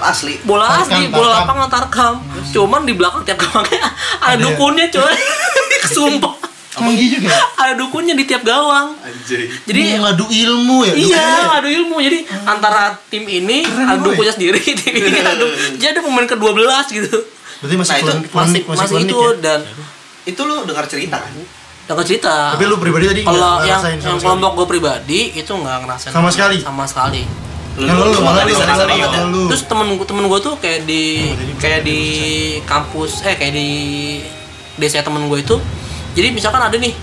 [0.00, 0.34] asli.
[0.42, 1.40] bola Tarkam, asli bola tarkam.
[1.40, 2.14] lapangan tarkam
[2.50, 3.80] cuman di belakang tiap gawangnya
[4.18, 4.42] ada Ada.
[4.42, 5.14] dukunnya coy
[5.94, 6.34] sumpah
[6.74, 7.30] Tinggi juga.
[7.54, 9.46] ada dukunnya di tiap gawang Anjay.
[9.62, 10.92] jadi ngadu ilmu ya.
[10.92, 12.02] Iya, adu ilmu.
[12.02, 14.18] Jadi antara tim ini Keren, boy.
[14.18, 15.46] punya sendiri, tim ini adu.
[15.78, 17.14] Jadi ada pemain ke-12 gitu.
[17.62, 19.30] Berarti masih Nah, itu klinik, Masih masih klinik itu ya?
[19.38, 19.58] dan
[20.26, 21.30] Itu lu dengar cerita kan?
[21.84, 22.34] dengan cerita.
[22.50, 26.58] Tapi lu pribadi tadi kalau yang yang kelompok gue pribadi itu nggak ngerasain Sama sekali?
[26.58, 27.22] sama sekali
[27.74, 29.26] Lu, Yang malah nggak ya?
[29.26, 29.50] lu.
[29.50, 32.00] terus temen temen gue tuh kayak di kayak di
[32.62, 33.68] kampus eh kayak di
[34.78, 35.58] desa temen gue itu
[36.14, 36.94] jadi misalkan ada nih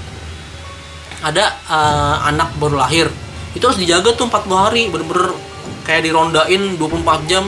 [1.21, 3.11] ada eh, anak baru lahir
[3.51, 5.35] itu harus dijaga tuh 40 hari bener-bener
[5.83, 7.43] kayak dirondain 24 jam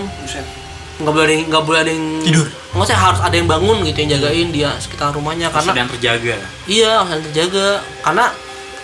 [1.00, 2.48] nggak boleh ada yang nggak boleh ada yang Tidur.
[2.76, 6.36] maksudnya harus ada yang bangun gitu yang jagain dia sekitar rumahnya karena sedang terjaga.
[6.70, 7.68] iya harus terjaga
[8.06, 8.26] karena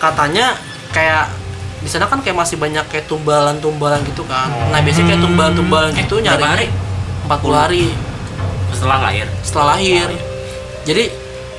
[0.02, 0.46] katanya
[0.90, 1.30] kayak
[1.80, 6.16] di sana kan kayak masih banyak kayak tumbalan-tumbalan gitu kan nah biasanya kayak tumbalan-tumbalan gitu
[6.20, 6.68] nyari hari?
[7.28, 7.86] 40 hari
[8.70, 9.26] Setelah lahir.
[9.42, 10.08] setelah lahir
[10.84, 11.04] jadi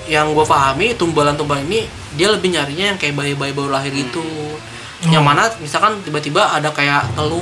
[0.06, 1.86] yang gue pahami tumbalan-tumbalan ini
[2.18, 4.22] dia lebih nyarinya yang kayak bayi-bayi baru lahir gitu
[5.08, 7.40] yang mana misalkan tiba-tiba ada kayak teluh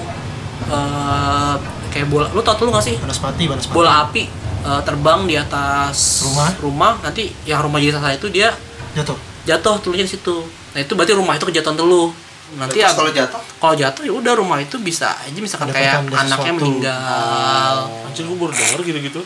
[0.69, 1.55] eh,
[1.91, 3.75] kayak bola lu tau teluh gak sih Banaspati, Banaspati.
[3.75, 4.23] bola api
[4.63, 6.23] eh, terbang di atas
[6.61, 7.01] Rumah?
[7.03, 8.53] nanti yang rumah jadi saya itu dia
[8.95, 9.17] Jatuh.
[9.45, 10.37] jatuh teluhnya di situ
[10.77, 12.13] nah itu berarti rumah itu kejatuhan teluh
[12.51, 15.93] nanti ab- kalau jatuh, kalau jatuh ya udah rumah itu bisa aja misalkan Ada kayak
[16.01, 16.57] anaknya sesuatu.
[16.57, 19.21] meninggal anjir gue baru denger gitu-gitu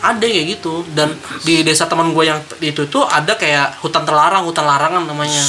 [0.00, 4.42] ada kayak gitu dan di desa teman gue yang itu tuh ada kayak hutan terlarang
[4.42, 5.40] hutan larangan namanya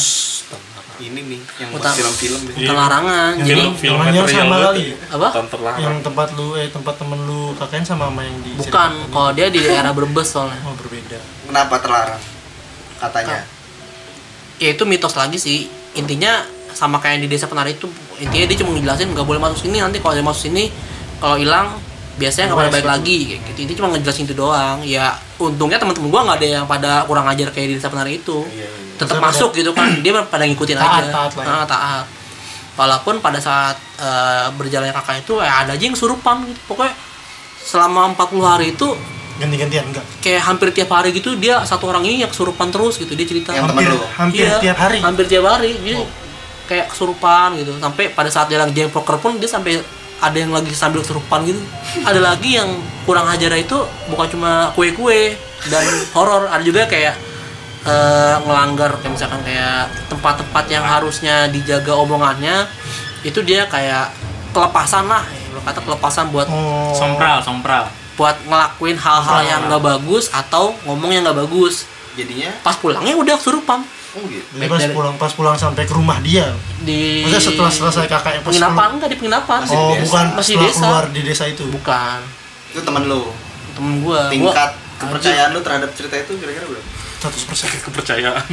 [0.95, 2.53] ini nih yang Hutan- film-film ya.
[2.55, 4.83] hutan larangan Yang jadi film- sama kali.
[4.85, 4.95] ya.
[5.11, 5.79] apa Hutan terlarang.
[5.81, 9.47] Yang tempat lu eh tempat temen lu KKN sama sama yang di bukan kalau dia
[9.49, 11.19] di daerah Brebes soalnya Oh, berbeda.
[11.43, 12.21] Kenapa terlarang?
[12.95, 13.43] Katanya.
[14.55, 16.43] ya itu mitos lagi sih intinya
[16.75, 17.87] sama kayak yang di desa penari itu
[18.19, 20.67] intinya dia cuma ngejelasin nggak boleh masuk sini nanti kalau dia masuk sini
[21.23, 21.79] kalau hilang
[22.15, 22.87] biasanya nggak pada gitu.
[22.87, 23.59] lagi kayak gitu.
[23.63, 24.77] Intinya cuma ngejelasin itu doang.
[24.83, 28.43] Ya untungnya teman-teman gua nggak ada yang pada kurang ajar kayak di desa penari itu.
[28.47, 31.11] Iya, tetap Maksudnya masuk gitu kan dia pada ngikutin Taat, aja.
[31.11, 31.51] taat lah ya.
[31.51, 32.05] Ah, taat.
[32.75, 36.59] Walaupun pada saat eh, berjalannya kakak itu ya ada aja yang surupan gitu.
[36.71, 36.95] Pokoknya
[37.65, 38.87] selama 40 hari itu
[39.35, 40.05] Ganti-gantian enggak?
[40.23, 43.51] kayak hampir tiap hari gitu dia satu orang ini yang kesurupan terus gitu dia cerita.
[43.51, 44.97] Yang Hampir hampir Iya, tiap hari.
[45.03, 45.75] hampir tiap hari.
[45.75, 45.99] Jadi
[46.65, 47.75] kayak kesurupan gitu.
[47.77, 49.83] Sampai pada saat dia lagi game poker pun dia sampai
[50.15, 51.59] ada yang lagi sambil kesurupan gitu.
[52.07, 52.71] Ada lagi yang
[53.03, 53.75] kurang ajar itu
[54.07, 55.35] bukan cuma kue-kue
[55.67, 55.83] dan
[56.15, 56.47] horor.
[56.47, 57.13] Ada juga kayak
[57.83, 58.95] eh, ngelanggar.
[59.03, 62.65] Kayak misalkan kayak tempat-tempat yang harusnya dijaga omongannya
[63.21, 64.15] itu dia kayak
[64.55, 65.27] kelepasan lah.
[65.27, 66.95] Ya, kata kelepasan buat oh.
[66.95, 71.83] Sompral sompral buat ngelakuin hal-hal yang nggak bagus atau ngomong yang nggak bagus.
[72.13, 72.47] Jadinya?
[72.61, 73.83] Pas pulangnya udah kesurupan
[74.15, 74.47] oh gitu.
[74.65, 76.47] Pas pulang pas pulang sampai ke rumah dia.
[76.79, 79.59] Di maksudnya setelah selesai kakak yang pas penginapan enggak di penginapan.
[79.61, 80.03] Masih oh di desa.
[80.05, 80.79] bukan Masih desa.
[80.79, 81.63] keluar di desa itu?
[81.67, 82.19] Bukan.
[82.71, 83.35] Itu teman lo
[83.75, 84.31] temen gua.
[84.31, 86.87] Tingkat Gua- kepercayaan lo terhadap cerita itu kira-kira berapa?
[87.19, 87.35] 100%
[87.91, 88.45] kepercayaan.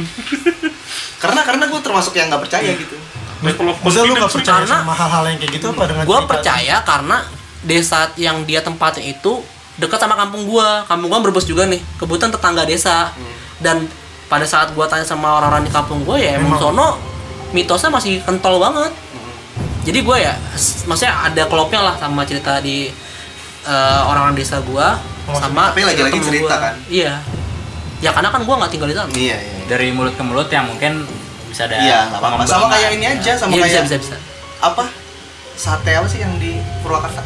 [1.17, 2.95] Karena karena gue termasuk yang nggak percaya gitu.
[3.39, 6.15] Level of Maksudnya lu gak percaya Karena- sama hal-hal yang kayak gitu apa dengan gua
[6.17, 6.29] cerita?
[6.29, 7.17] percaya karena
[7.61, 9.33] desa yang dia tempatin itu
[9.75, 10.83] dekat sama kampung gua.
[10.85, 11.81] Kampung gua berbes juga nih.
[11.97, 13.09] Kebetulan tetangga desa.
[13.57, 13.85] Dan
[14.27, 16.97] pada saat gua tanya sama orang-orang di kampung gua ya emang sono
[17.51, 18.91] mitosnya masih kental banget.
[19.83, 20.33] Jadi gua ya
[20.87, 22.87] maksudnya ada klopnya lah sama cerita di
[23.63, 26.59] eh, orang-orang desa gua Oh, sama tapi lagi-lagi cerita gua.
[26.59, 26.75] kan?
[26.91, 27.23] iya.
[28.03, 29.07] Ya karena kan gua nggak tinggal di sana.
[29.15, 31.07] Iya iya dari mulut ke mulut yang mungkin
[31.47, 32.11] bisa ada iya
[32.43, 34.15] sama kayak ini aja sama iya bisa kayak bisa bisa.
[34.59, 34.83] apa?
[35.55, 37.21] Sate apa sih yang di Purwakarta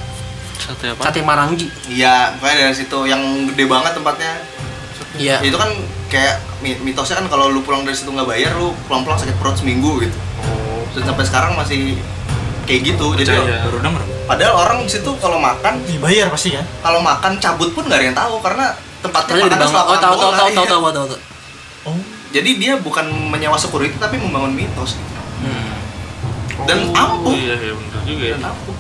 [0.60, 1.68] sate apa sate maranggi.
[1.88, 4.34] Iya pokoknya dari situ yang gede banget tempatnya.
[5.16, 5.42] Iya.
[5.42, 5.70] Itu kan
[6.08, 9.56] kayak mi- mitosnya kan kalau lu pulang dari situ nggak bayar lu pulang-pulang sakit perut
[9.56, 10.18] seminggu gitu.
[10.92, 11.98] Dan sampai sekarang masih
[12.64, 13.64] kayak gitu jadi Percaya.
[13.64, 14.02] baru denger.
[14.28, 16.68] padahal orang di situ kalau makan dibayar pasti kan?
[16.84, 20.32] kalau makan cabut pun nggak ada yang tahu karena tempatnya makannya dibangun- oh tahu tahu
[20.36, 20.58] tahu iya.
[20.58, 21.06] tahu tahu tahu.
[21.08, 21.18] Tahu
[21.88, 22.00] oh.
[22.28, 25.00] Jadi dia bukan menyewa security tapi membangun mitos.
[25.00, 25.16] Gitu.
[25.40, 25.80] Hmm.
[26.68, 27.32] dan Oh, ampuh.
[27.32, 27.72] iya iya
[28.04, 28.36] juga ya.
[28.36, 28.76] Dan ampuh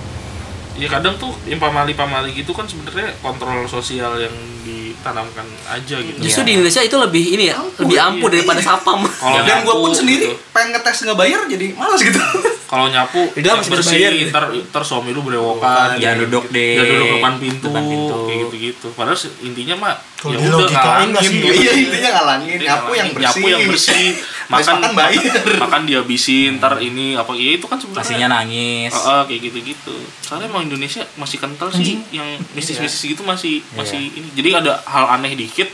[0.77, 6.41] ya kadang tuh yang pamali-pamali gitu kan sebenarnya kontrol sosial yang ditanamkan aja gitu Justru
[6.41, 6.47] Iya.
[6.47, 8.07] di Indonesia itu lebih ini ya, Ampuh, lebih iya.
[8.07, 8.99] ampuh daripada sapam.
[9.01, 10.37] Kalau dan gue pun sendiri gitu.
[10.51, 12.19] pengen ngetes nggak bayar jadi malas gitu
[12.67, 14.29] kalau nyapu masih bisa bersih bayar gitu.
[14.29, 18.15] ntar, ntar suami lu berewokan Jangan duduk di Jangan duduk depan pintu, depan pintu.
[18.23, 21.47] kayak gitu-gitu padahal se- intinya mah ya udah ngalangin gitu.
[21.49, 24.05] iya intinya ngalangin Dia nyapu yang bersih nyapu yang bersih
[24.51, 29.21] makan makan bayar makan dihabisin ntar ini apa ya itu kan sebenarnya pastinya nangis Heeh,
[29.27, 29.95] kayak gitu-gitu.
[30.23, 33.75] Soalnya emang Indonesia masih kental sih yang mistis-mistis gitu masih Iya.
[33.75, 34.27] masih ini.
[34.31, 35.67] Jadi ada hal aneh dikit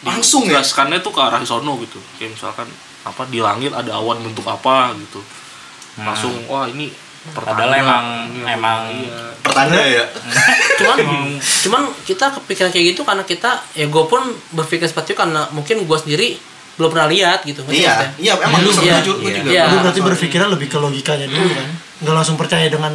[0.00, 0.64] Langsung ya?
[0.64, 2.00] tuh ke arah sono gitu.
[2.16, 2.68] Kayak misalkan
[3.00, 5.20] apa di langit ada awan bentuk apa gitu.
[6.04, 6.88] Langsung wah ini
[7.20, 9.20] Padahal pertanda, emang ini apa, emang iya.
[9.44, 10.04] pertanda ya?
[10.80, 10.96] Cuman
[11.36, 14.24] cuman kita kepikiran kayak gitu karena kita ya gue pun
[14.56, 16.40] berpikir seperti itu karena mungkin gue sendiri
[16.80, 17.60] belum pernah lihat gitu.
[17.68, 18.16] Iya.
[18.16, 19.36] iya emang lu Iya, setuju lu iya.
[19.36, 19.48] juga.
[19.52, 19.64] Iya.
[19.68, 21.68] lu berarti Soal berpikirnya lebih ke logikanya dulu kan?
[22.00, 22.92] Nggak langsung percaya dengan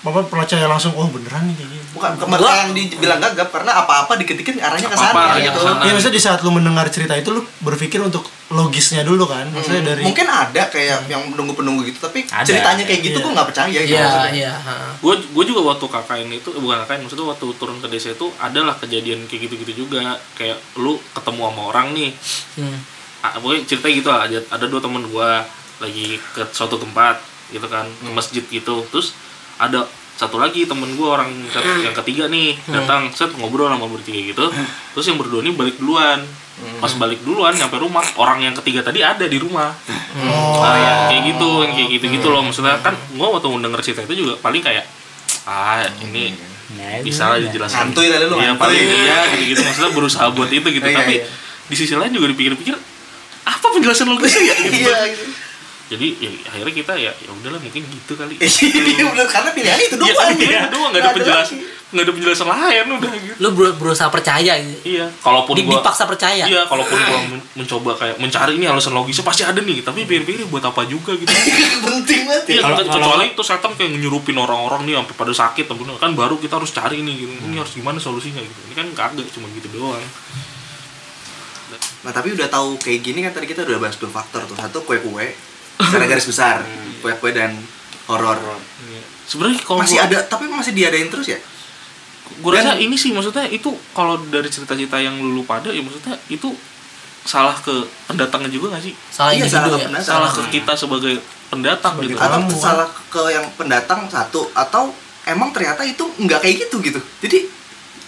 [0.00, 3.72] apa percaya langsung oh beneran nih kayak gini bukan kemarin Gua- yang dibilang gagap karena
[3.76, 5.58] apa-apa dikit-dikit arahnya ke sana Apa-apa arahnya gitu.
[5.58, 5.80] ke sana.
[5.80, 9.82] Iya maksudnya di saat lu mendengar cerita itu lu berpikir untuk logisnya dulu kan maksudnya
[9.84, 12.46] dari mungkin ada kayak yang penunggu-penunggu gitu tapi Ada.
[12.46, 13.20] ceritanya kayak gitu Iya.
[13.20, 14.32] gue nggak percaya gitu Iya, maksudnya.
[14.32, 14.52] iya.
[14.56, 14.74] ha.
[14.96, 18.26] gue gue juga waktu KKN itu eh, bukan KKN maksudnya waktu turun ke desa itu
[18.38, 19.98] adalah kejadian kayak gitu-gitu juga
[20.32, 22.10] kayak lu ketemu sama orang nih
[22.54, 22.78] Hmm.
[23.20, 25.42] ah, pokoknya ceritanya gitu lah ada, ada dua temen gua
[25.78, 27.18] lagi ke suatu tempat
[27.48, 29.12] gitu kan ke masjid gitu terus
[29.58, 29.84] ada
[30.14, 34.44] satu lagi temen gua orang ke- yang ketiga nih datang set ngobrol sama bertiga gitu.
[34.92, 36.22] Terus yang berdua ini balik duluan.
[36.76, 39.70] Pas balik duluan nyampe rumah orang yang ketiga tadi ada di rumah.
[40.18, 42.42] Oh Nah, kayak gitu yang kayak gitu gitu loh.
[42.42, 44.82] Maksudnya kan gua waktu mendengar cerita itu juga paling kayak
[45.44, 46.34] ah ini
[46.68, 47.48] Ya, bisa lah iya.
[47.48, 47.80] dijelaskan.
[47.90, 48.60] Santuy kali lu, iya santuy.
[48.60, 50.84] paling iya gitu gitu maksudnya berusaha buat itu gitu.
[50.84, 51.24] Iya, tapi iya.
[51.64, 52.76] di sisi lain juga dipikir-pikir
[53.42, 54.56] apa penjelasan logisnya ya?
[54.58, 55.24] Gitu iya gitu
[55.88, 59.96] jadi ya akhirnya kita ya ya udahlah mungkin gitu kali iya bener karena pilihan itu
[59.96, 60.40] Iya doang gitu.
[60.42, 61.56] pilihan doang nggak ada penjelasan
[61.88, 64.80] nggak ada penjelasan lain udah gitu Lu ber- berusaha percaya gitu.
[64.86, 66.44] iya kalaupun Di- gua dipaksa percaya.
[66.44, 70.44] iya kalaupun gua men- mencoba kayak mencari ini alasan logisnya pasti ada nih tapi pikir-pikir
[70.46, 71.32] buat apa juga gitu
[71.88, 75.14] penting banget ya Iya, Kalau- ke- kalau- kecuali itu setan kayak nyurupin orang-orang nih sampai
[75.16, 77.32] pada sakit tapi kan baru kita harus cari nih gitu.
[77.42, 78.60] Ini harus gimana solusinya gitu.
[78.62, 80.04] Ini kan kagak cuma gitu doang.
[81.98, 84.80] nah tapi udah tahu kayak gini kan tadi kita udah bahas dua faktor tuh satu
[84.82, 85.34] kue-kue
[85.78, 86.62] secara garis besar
[86.98, 87.54] kue-kue dan
[88.06, 88.38] horor
[89.28, 91.38] Sebenarnya kalau masih gua, ada tapi masih diadain terus ya
[92.40, 96.48] gua rasa ini sih maksudnya itu kalau dari cerita-cerita yang lulu pada ya maksudnya itu
[97.22, 97.72] salah ke
[98.08, 98.96] pendatangnya juga gak sih?
[99.12, 99.84] Salah Iya, salah ke ya.
[99.84, 100.08] pendatang.
[100.08, 101.20] Salah ke kita sebagai
[101.52, 102.24] pendatang Sebagai gitu.
[102.24, 104.88] atau salah ke yang pendatang satu atau
[105.24, 107.44] emang ternyata itu nggak kayak gitu gitu jadi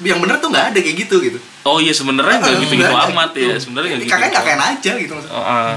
[0.00, 3.12] yang bener tuh nggak ada kayak gitu gitu Oh iya sebenarnya nggak gitu-gitu nggak ada
[3.12, 3.44] amat gitu.
[3.44, 4.12] ya sebenarnya nggak gitu.
[4.12, 5.76] kakaknya kakek aja gitu maksudnya Oh, ah.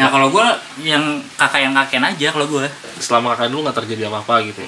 [0.00, 0.46] Ya kalau gue
[0.80, 2.66] yang kakak yang kakek aja kalau gue.
[2.96, 4.60] selama kakak dulu nggak terjadi apa-apa gitu.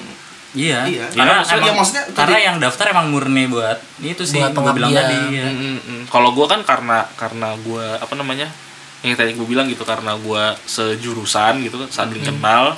[0.53, 0.85] Iya.
[0.85, 1.05] Iya.
[1.09, 4.53] Karena Iya, maksudnya- emang, iya, maksudnya karena yang daftar emang murni buat itu sih Buat
[4.53, 5.09] yang gue bilang pengabdian.
[5.09, 5.17] tadi.
[5.33, 5.45] Ya.
[5.45, 6.01] Mm, mm, mm.
[6.07, 8.47] Kalau gue kan karena karena gue apa namanya
[9.01, 12.77] yang tadi gue bilang gitu karena gue sejurusan gitu saling kenal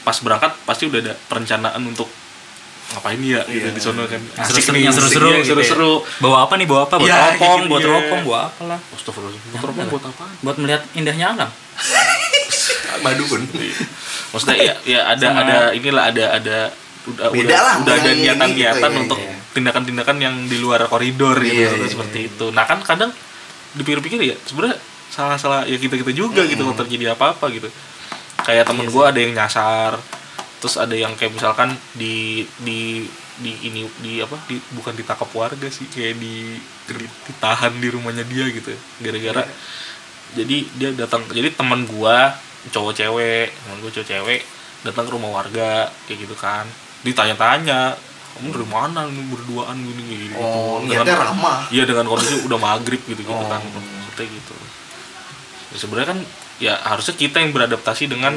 [0.00, 2.06] pas berangkat pasti udah ada perencanaan untuk
[2.86, 5.66] ngapain ya gitu di sono kan asik Seru-seru- nih yang seru-seru Iya, gitu ya.
[5.66, 6.66] seru-seru Bawa apa nih?
[6.66, 6.94] Bawa apa?
[6.96, 7.86] Buat Ya, teropong, gitu, buat iya.
[7.88, 8.78] teropong, buat apa lah.
[8.88, 10.34] Astagfirullah, motor apa buat apaan?
[10.40, 11.50] Buat melihat indahnya alam.
[13.04, 13.40] madu pun
[14.26, 16.56] Maksudnya ya, ya ada Sama- ada inilah ada ada
[17.06, 19.34] udah Beda udah, lah, udah ada niatan-niatan gitu, iya, untuk iya.
[19.52, 22.46] tindakan-tindakan yang di luar koridor gitu Iya, iya, seperti itu.
[22.50, 23.10] Nah kan kadang
[23.72, 27.68] dipikir-pikir ya sebenarnya salah-salah ya kita kita juga gitu kalau terjadi apa-apa gitu.
[28.38, 29.98] Kayak temen gua ada yang nyasar,
[30.66, 33.06] terus ada yang kayak misalkan di di
[33.38, 34.34] di ini di apa?
[34.44, 36.58] Di bukan ditangkap warga sih kayak di,
[36.88, 39.46] di- ditahan di rumahnya dia gitu gara-gara
[40.34, 42.34] jadi dia datang jadi teman gua
[42.66, 44.40] cowok cewek teman gua cowok cewek
[44.82, 46.66] datang ke rumah warga kayak gitu kan.
[47.02, 47.94] Ditanya-tanya
[48.34, 51.58] kamu dari mana ini berduaan gini gini gitu oh Dengan- niatnya ramah.
[51.70, 53.46] Iya dengan kondisi udah maghrib gitu gitu Oh.
[53.46, 54.54] kan maksudnya gitu.
[55.70, 56.18] Ya, sebenarnya kan
[56.58, 58.34] ya harusnya kita yang beradaptasi dengan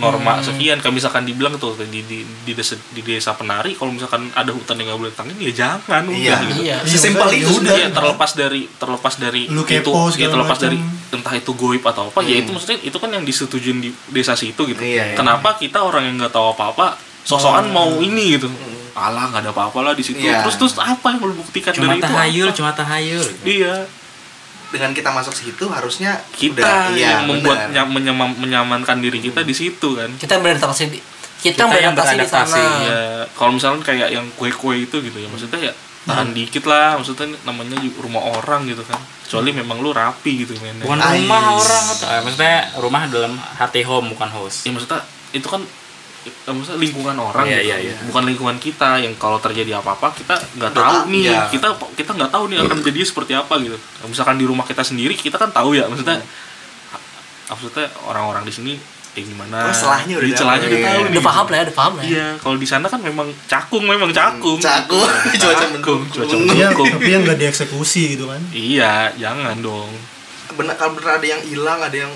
[0.00, 4.32] norma sekian kayak misalkan dibilang tuh di di di desa di desa penari kalau misalkan
[4.32, 6.36] ada hutan yang nggak boleh tangin ya jangan udah Iya.
[6.42, 6.76] gitu Iya.
[6.82, 7.76] sesimpel Ya itu udah.
[7.76, 10.66] ya terlepas dari terlepas dari Lu itu kepo ya segala terlepas macam.
[10.66, 10.78] dari
[11.10, 12.40] entah itu goib atau apa ya Hmm.
[12.40, 15.14] itu maksudnya itu kan yang disetujuin di desa situ gitu Iya, iya.
[15.14, 16.86] kenapa kita orang yang nggak tahu apa apa
[17.20, 18.48] sosokan mau ini gitu
[18.92, 20.40] alah nggak ada apa-apa lah di situ Iya.
[20.40, 22.56] terus terus apa yang mau lu buktikan Cuma dari itu tahayul, apa?
[22.56, 23.26] cuma tahayul.
[23.44, 23.74] iya
[24.70, 27.74] dengan kita masuk situ harusnya kita udah, iya, yang membuat benar.
[27.76, 30.98] nyam- menyamam- menyamankan diri kita di situ kan Kita yang beradaptasi di
[31.40, 32.84] kita, Kita yang beradaptasi di beradaptasi, sana.
[32.84, 33.00] ya
[33.32, 37.76] kalau misalnya kayak yang kue-kue itu gitu ya maksudnya ya tahan dikit lah maksudnya namanya
[37.96, 41.20] rumah orang gitu kan kecuali memang lu rapi gitu mainnya Bukan Ais.
[41.20, 44.64] rumah orang, eh, maksudnya rumah dalam hati home bukan house.
[44.64, 45.00] ya maksudnya
[45.30, 45.60] itu kan
[46.20, 47.66] maksudnya lingkungan orang Iya, gitu.
[47.66, 47.94] iya, iya.
[48.04, 51.22] bukan lingkungan kita yang kalau terjadi apa-apa kita nggak tahu nih.
[51.26, 51.48] iya.
[51.48, 53.76] kita kita nggak tahu nih akan jadi seperti apa gitu.
[53.76, 56.20] Nah, misalkan di rumah kita sendiri kita kan tahu ya maksudnya
[57.46, 58.72] maksudnya orang-orang di sini
[59.10, 59.58] kayak gimana?
[59.66, 62.10] Oh, celahnya udah Di celahnya udah tahu Udah paham lah ya, udah paham lah ya.
[62.10, 64.58] iya kalau di sana kan memang cakung memang cakung.
[64.68, 66.00] Cakung, cuaca cakung.
[66.06, 66.54] Cuaca mendukung.
[66.54, 68.38] Iya, mendukung tapi yang nggak dieksekusi gitu kan.
[68.52, 69.90] iya jangan dong.
[70.52, 72.12] Benar kalau benar ada yang hilang ada yang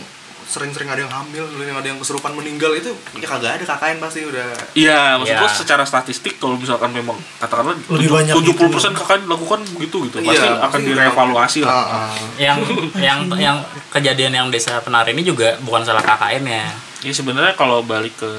[0.54, 4.20] sering-sering ada yang hamil yang ada yang kesurupan meninggal itu ya kagak ada KKN pasti
[4.22, 4.46] udah
[4.78, 9.02] Iya, maksud gua secara statistik kalau misalkan memang katakanlah Lebih banyak 70% gitu.
[9.02, 10.16] KKN dilakukan begitu gitu.
[10.22, 11.74] Iya, Pasti akan pasti direvaluasi lah.
[11.74, 12.14] Ah, ah.
[12.38, 12.58] Yang
[13.02, 13.56] yang yang
[13.90, 16.70] kejadian yang desa penari ini juga bukan salah KKN-nya.
[17.02, 18.30] Ya sebenarnya kalau balik ke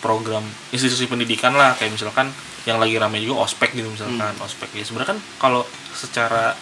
[0.00, 0.42] program
[0.74, 2.32] institusi pendidikan lah kayak misalkan
[2.68, 5.64] yang lagi ramai juga ospek gitu misalkan ospek ya sebenarnya kan kalau
[5.96, 6.52] secara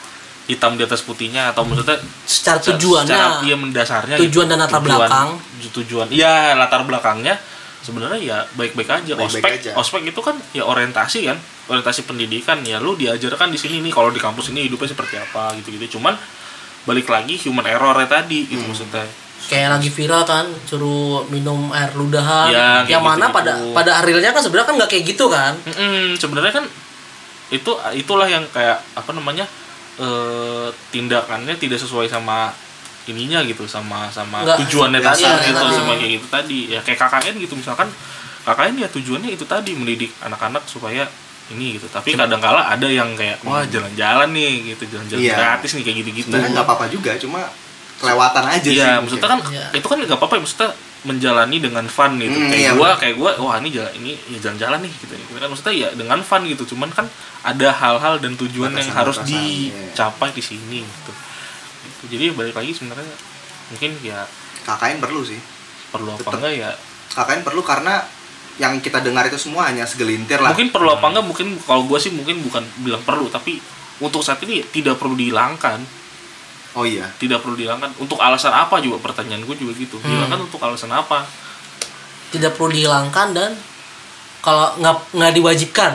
[0.48, 4.80] hitam di atas putihnya atau maksudnya Secara se- tujuannya, secara iya mendasarnya tujuan dan latar
[4.80, 5.28] belakang.
[5.70, 7.36] tujuan iya latar belakangnya
[7.78, 9.12] sebenarnya ya baik-baik aja.
[9.14, 9.70] Baik-baik ospek aja.
[9.74, 11.36] ospek itu kan ya orientasi kan
[11.66, 12.60] orientasi pendidikan.
[12.62, 15.96] Ya lu diajarkan di sini nih kalau di kampus ini hidupnya seperti apa gitu-gitu.
[15.96, 16.16] Cuman
[16.82, 18.72] balik lagi human error tadi gitu Hmm.
[18.72, 19.04] maksudnya.
[19.40, 22.48] Kayak lagi viral kan suruh minum air ludahan.
[22.50, 23.36] Ya, yang mana gitu-gitu.
[23.38, 25.52] pada pada realnya kan sebenarnya kan nggak kayak gitu kan.
[25.62, 26.64] Mm-mm, sebenarnya kan
[27.48, 29.48] itu itulah yang kayak apa namanya
[29.98, 32.54] eh, tindakannya tidak sesuai sama
[33.04, 35.74] ininya gitu sama sama Nggak, tujuannya tadi iya, gitu iya.
[35.74, 37.88] sama kayak gitu tadi ya kayak KKN gitu misalkan
[38.44, 41.08] KKN ya tujuannya itu tadi mendidik anak-anak supaya
[41.48, 45.36] ini gitu tapi kadang-kala ada yang kayak wah jalan-jalan nih gitu jalan-jalan Iya.
[45.36, 47.48] gratis nih kayak gitu-gitu nggak apa-apa juga cuma
[47.98, 49.16] kelewatan aja sih Iya, mungkin.
[49.16, 49.64] maksudnya kan Iya.
[49.72, 50.70] itu kan nggak apa-apa ya, maksudnya
[51.06, 52.34] menjalani dengan fun gitu.
[52.34, 52.96] Hmm, kayak iya, bener.
[52.98, 55.14] kayak gua, wah ini jalan ini ya jalan-jalan nih gitu.
[55.14, 56.62] Kan maksudnya ya dengan fun gitu.
[56.74, 57.06] Cuman kan
[57.46, 59.30] ada hal-hal dan tujuan yang harus iya.
[59.30, 61.12] dicapai di sini gitu.
[61.86, 62.04] Gitu.
[62.18, 63.14] Jadi balik lagi sebenarnya
[63.70, 64.26] mungkin ya
[64.66, 65.38] KKN perlu sih
[65.94, 66.34] perlu apa Tetep.
[66.34, 66.70] enggak ya.
[67.14, 67.94] KKN perlu karena
[68.58, 72.02] yang kita dengar itu semua hanya segelintir lah Mungkin perlu apa enggak mungkin kalau gua
[72.02, 73.62] sih mungkin bukan bilang perlu tapi
[74.02, 75.78] untuk saat ini tidak perlu dihilangkan
[76.70, 80.58] oh iya tidak perlu dihilangkan untuk alasan apa juga pertanyaan gue juga gitu dihilangkan untuk
[80.58, 81.24] alasan apa
[82.28, 83.50] tidak perlu dihilangkan dan
[84.38, 85.94] kalau nggak nggak diwajibkan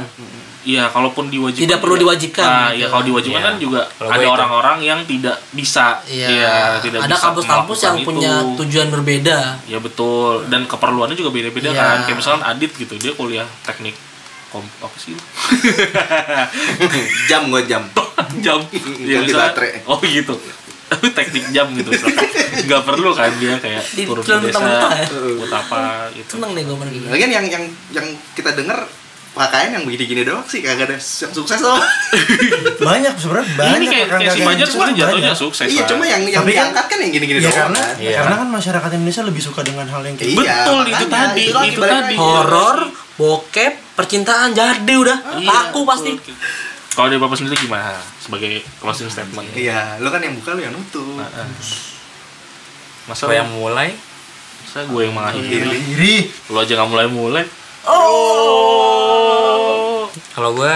[0.63, 2.79] Iya, kalaupun diwajibkan Tidak perlu diwajibkan, Nah, gitu.
[2.79, 3.47] ya kalau diwajibkan Iya.
[3.51, 4.31] kan juga Kalau ada gue itu.
[4.31, 5.99] orang-orang yang tidak bisa.
[6.07, 8.55] Iya, Iya, tidak ada kampus-kampus yang melakukan punya itu.
[8.63, 11.75] tujuan berbeda Ya betul, dan keperluannya juga beda-beda Iya.
[11.75, 11.97] kan.
[12.07, 13.91] Kayak misalkan Adit gitu, dia kuliah teknik
[14.49, 15.19] kom apa sih?
[17.27, 17.83] jam gua jam
[18.45, 18.59] jam.
[18.99, 19.83] Ya, misalnya- baterai.
[19.83, 20.31] Oh gitu.
[20.93, 21.89] Tapi teknik jam gitu.
[22.63, 24.89] Nggak perlu kan dia kayak Di turun ke desa ya.
[25.35, 25.79] buat apa
[26.13, 26.37] gitu.
[26.37, 28.85] seneng nih gue pergi lagian yang yang yang kita dengar
[29.33, 31.01] KKN yang begini-gini doang sih kagak ada yang
[31.33, 31.81] sukses loh
[32.85, 35.37] Banyak sebenarnya Ini banyak kayak, kakak kayak si yang Fajar sukses sebenarnya jatuhnya banyak.
[35.39, 35.67] sukses.
[35.67, 37.95] iya cuma yang yang Tapi kan- diangkat kan yang gini-gini Ya doang karena kan.
[37.97, 38.17] Iya.
[38.19, 40.43] karena kan masyarakat Indonesia lebih suka dengan hal yang kayak Iya, gitu.
[40.45, 42.15] Betul, itu makanya, tadi, itu lagi itu balik tadi.
[42.15, 42.77] horor
[43.13, 46.35] bokep percintaan jadi udah Iya, laku pasti betul.
[46.93, 49.49] Kalau dari Bapak sendiri gimana sebagai closing statement?
[49.53, 51.25] iya lo kan yang buka lo yang nutup Nah,
[53.03, 53.91] Masa Gue yang mulai.
[54.63, 55.67] Masa gue yang mengakhiri?
[55.91, 56.15] Iri.
[56.47, 57.43] Lo aja nggak mulai-mulai.
[60.33, 60.75] Kalau gue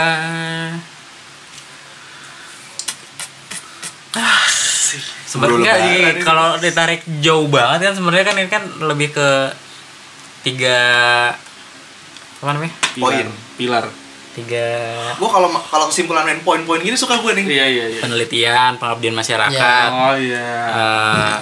[5.27, 9.29] sebenarnya di- kalau ditarik jauh banget kan sebenarnya kan ini kan lebih ke
[10.43, 10.79] tiga
[12.37, 13.03] apa namanya Pilar.
[13.03, 13.27] Poin.
[13.57, 13.85] Pilar.
[14.37, 14.69] Tiga
[15.17, 17.45] Gua kalau kalau kesimpulan main poin-poin gini suka gue nih.
[17.49, 17.99] Iya iya iya.
[17.99, 20.49] penelitian pengabdian masyarakat Oh iya.
[20.69, 21.35] eh,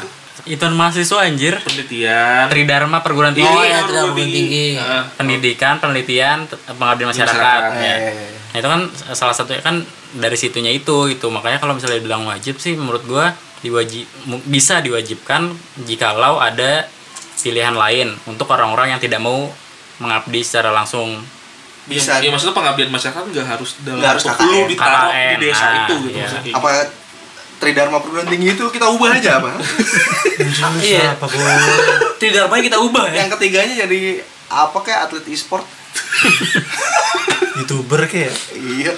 [0.46, 2.48] itu mahasiswa anjir Penelitian.
[2.48, 4.80] Tridharma perguruan tinggi Oh ya, perguruan tinggi.
[4.80, 5.04] Ah.
[5.18, 7.96] pendidikan penelitian pengabdian masyarakat, Masyarakat, ya.
[8.00, 8.28] iya, iya.
[8.54, 8.82] Nah, itu kan
[9.12, 9.84] salah satunya kan
[10.16, 14.08] dari situnya itu itu makanya kalau misalnya bilang wajib sih menurut gua diwajib
[14.48, 15.52] bisa diwajibkan
[15.84, 16.88] jikalau ada
[17.36, 19.52] pilihan lain untuk orang-orang yang tidak mau
[19.98, 21.20] mengabdi secara langsung
[21.86, 22.18] Bisa.
[22.18, 24.68] Ya, ya maksudnya pengabdian masyarakat nggak harus dalam Nggak harus bentuk KKN.
[24.74, 26.26] ditaruh KKN, di desa nah, itu gitu iya.
[26.26, 26.54] maksudnya.
[26.58, 26.70] Apa
[27.56, 29.50] Tridharma perguruan tinggi itu kita ubah aja apa?
[30.84, 31.16] Iya.
[32.50, 33.24] Apa kita ubah ya.
[33.24, 34.00] Yang ketiganya jadi
[34.52, 35.64] apa kayak atlet e-sport?
[37.64, 38.36] Youtuber kayak.
[38.52, 38.92] Iya.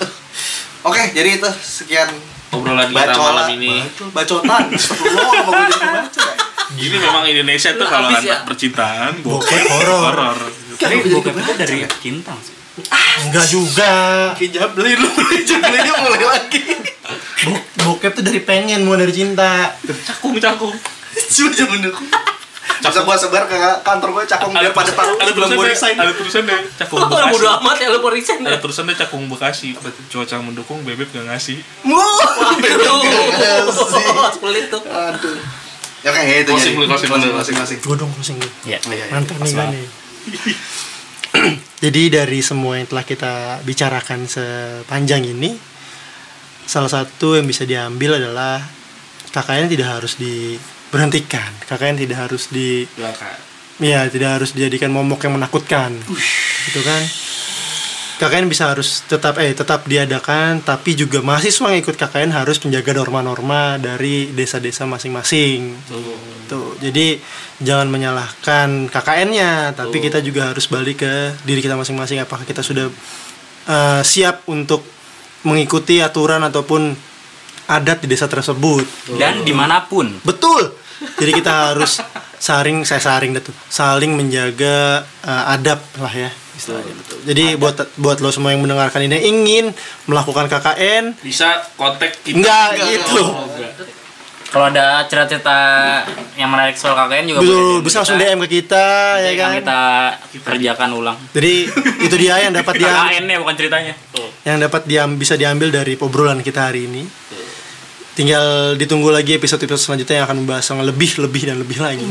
[0.82, 2.10] Oke, jadi itu sekian
[2.50, 3.84] Obrolan kita bacola malam ini.
[4.16, 4.72] bacotan.
[4.74, 6.36] Astagfirullah, apa gue jadi pembaca ya?
[6.68, 8.38] Gini memang Indonesia tuh kalau anak ya.
[8.44, 10.16] percintaan Bokep horor.
[10.18, 10.38] horor.
[10.82, 11.90] jadi bokep itu dari ya?
[12.02, 12.57] cinta sih
[13.24, 13.94] Enggak juga.
[14.34, 15.10] Kayak jablin lu,
[15.50, 16.62] jablinnya mulai lagi.
[17.44, 19.74] Bo- bokep tuh dari pengen mau dari cinta.
[20.06, 20.76] Cakung cakung.
[21.18, 21.98] Cuma zaman dulu.
[22.78, 25.98] Bisa gua sebar ke kantor gue cakung biar pada tahu ada belum gua deh, resign.
[25.98, 27.34] ada deh cakung Bekasi.
[27.34, 28.48] bodo amat ya lu mau resign ya.
[28.48, 29.74] Ada tulisannya cakung Bekasi.
[30.08, 31.58] Cuaca mendukung bebek gak ngasih.
[31.84, 32.22] Wah,
[32.86, 33.02] Tuh.
[34.38, 34.84] Sulit tuh.
[34.86, 35.38] Aduh.
[36.00, 37.80] Ya kayak itu Closing closing closing, closing.
[37.82, 38.52] Gue dong closing gue.
[38.64, 39.06] ya Iya, iya.
[39.10, 39.42] Mantap
[39.74, 39.84] nih.
[41.78, 45.54] Jadi dari semua yang telah kita bicarakan sepanjang ini,
[46.66, 48.58] salah satu yang bisa diambil adalah
[49.30, 51.54] KKN tidak harus diberhentikan.
[51.70, 53.38] KKN tidak harus di Doakan.
[53.78, 55.94] ya tidak harus dijadikan momok yang menakutkan.
[56.66, 57.02] Gitu kan?
[58.18, 62.98] KKN bisa harus tetap eh tetap diadakan tapi juga mahasiswa yang ikut KKN harus menjaga
[62.98, 65.78] norma-norma dari desa-desa masing-masing.
[66.50, 66.74] Tuh.
[66.82, 67.22] Jadi
[67.62, 71.14] jangan menyalahkan KKN-nya, tapi kita juga harus balik ke
[71.46, 72.90] diri kita masing-masing apakah kita sudah
[73.70, 74.82] eh, siap untuk
[75.46, 76.98] mengikuti aturan ataupun
[77.70, 79.14] adat di desa tersebut.
[79.22, 80.74] dan di mana pun Betul.
[80.98, 82.02] Jadi kita harus
[82.42, 86.92] saring saya saring tuh, saling menjaga eh, adab lah ya istilahnya.
[86.92, 87.18] Betul.
[87.24, 89.66] Jadi buat buat lo semua yang mendengarkan ini ingin
[90.04, 92.36] melakukan KKN, Bisa kontak kita.
[92.36, 93.22] enggak gitu.
[94.48, 95.58] kalau ada cerita-cerita
[96.34, 98.86] yang menarik soal KKN juga Betul, boleh bisa langsung DM ke kita
[99.20, 99.52] ya kan.
[99.54, 99.80] kita
[100.40, 101.68] kerjakan ulang Jadi
[102.00, 103.94] itu dia yang dapat dia KKN ya bukan ceritanya
[104.42, 107.04] yang dapat diam bisa diambil dari obrolan kita hari ini.
[108.18, 112.02] Tinggal ditunggu lagi episode-episode selanjutnya yang akan membahas yang lebih, lebih dan lebih lagi.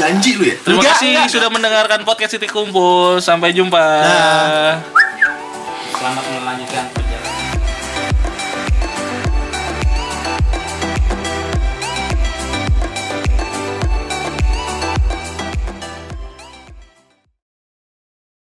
[0.00, 0.56] Janji lu ya?
[0.56, 1.28] Terima Enggak, kasih enggak.
[1.36, 3.20] sudah mendengarkan podcast Titik Kumpul.
[3.20, 3.76] Sampai jumpa.
[3.76, 4.80] Dah.
[6.00, 7.05] selamat melanjutkan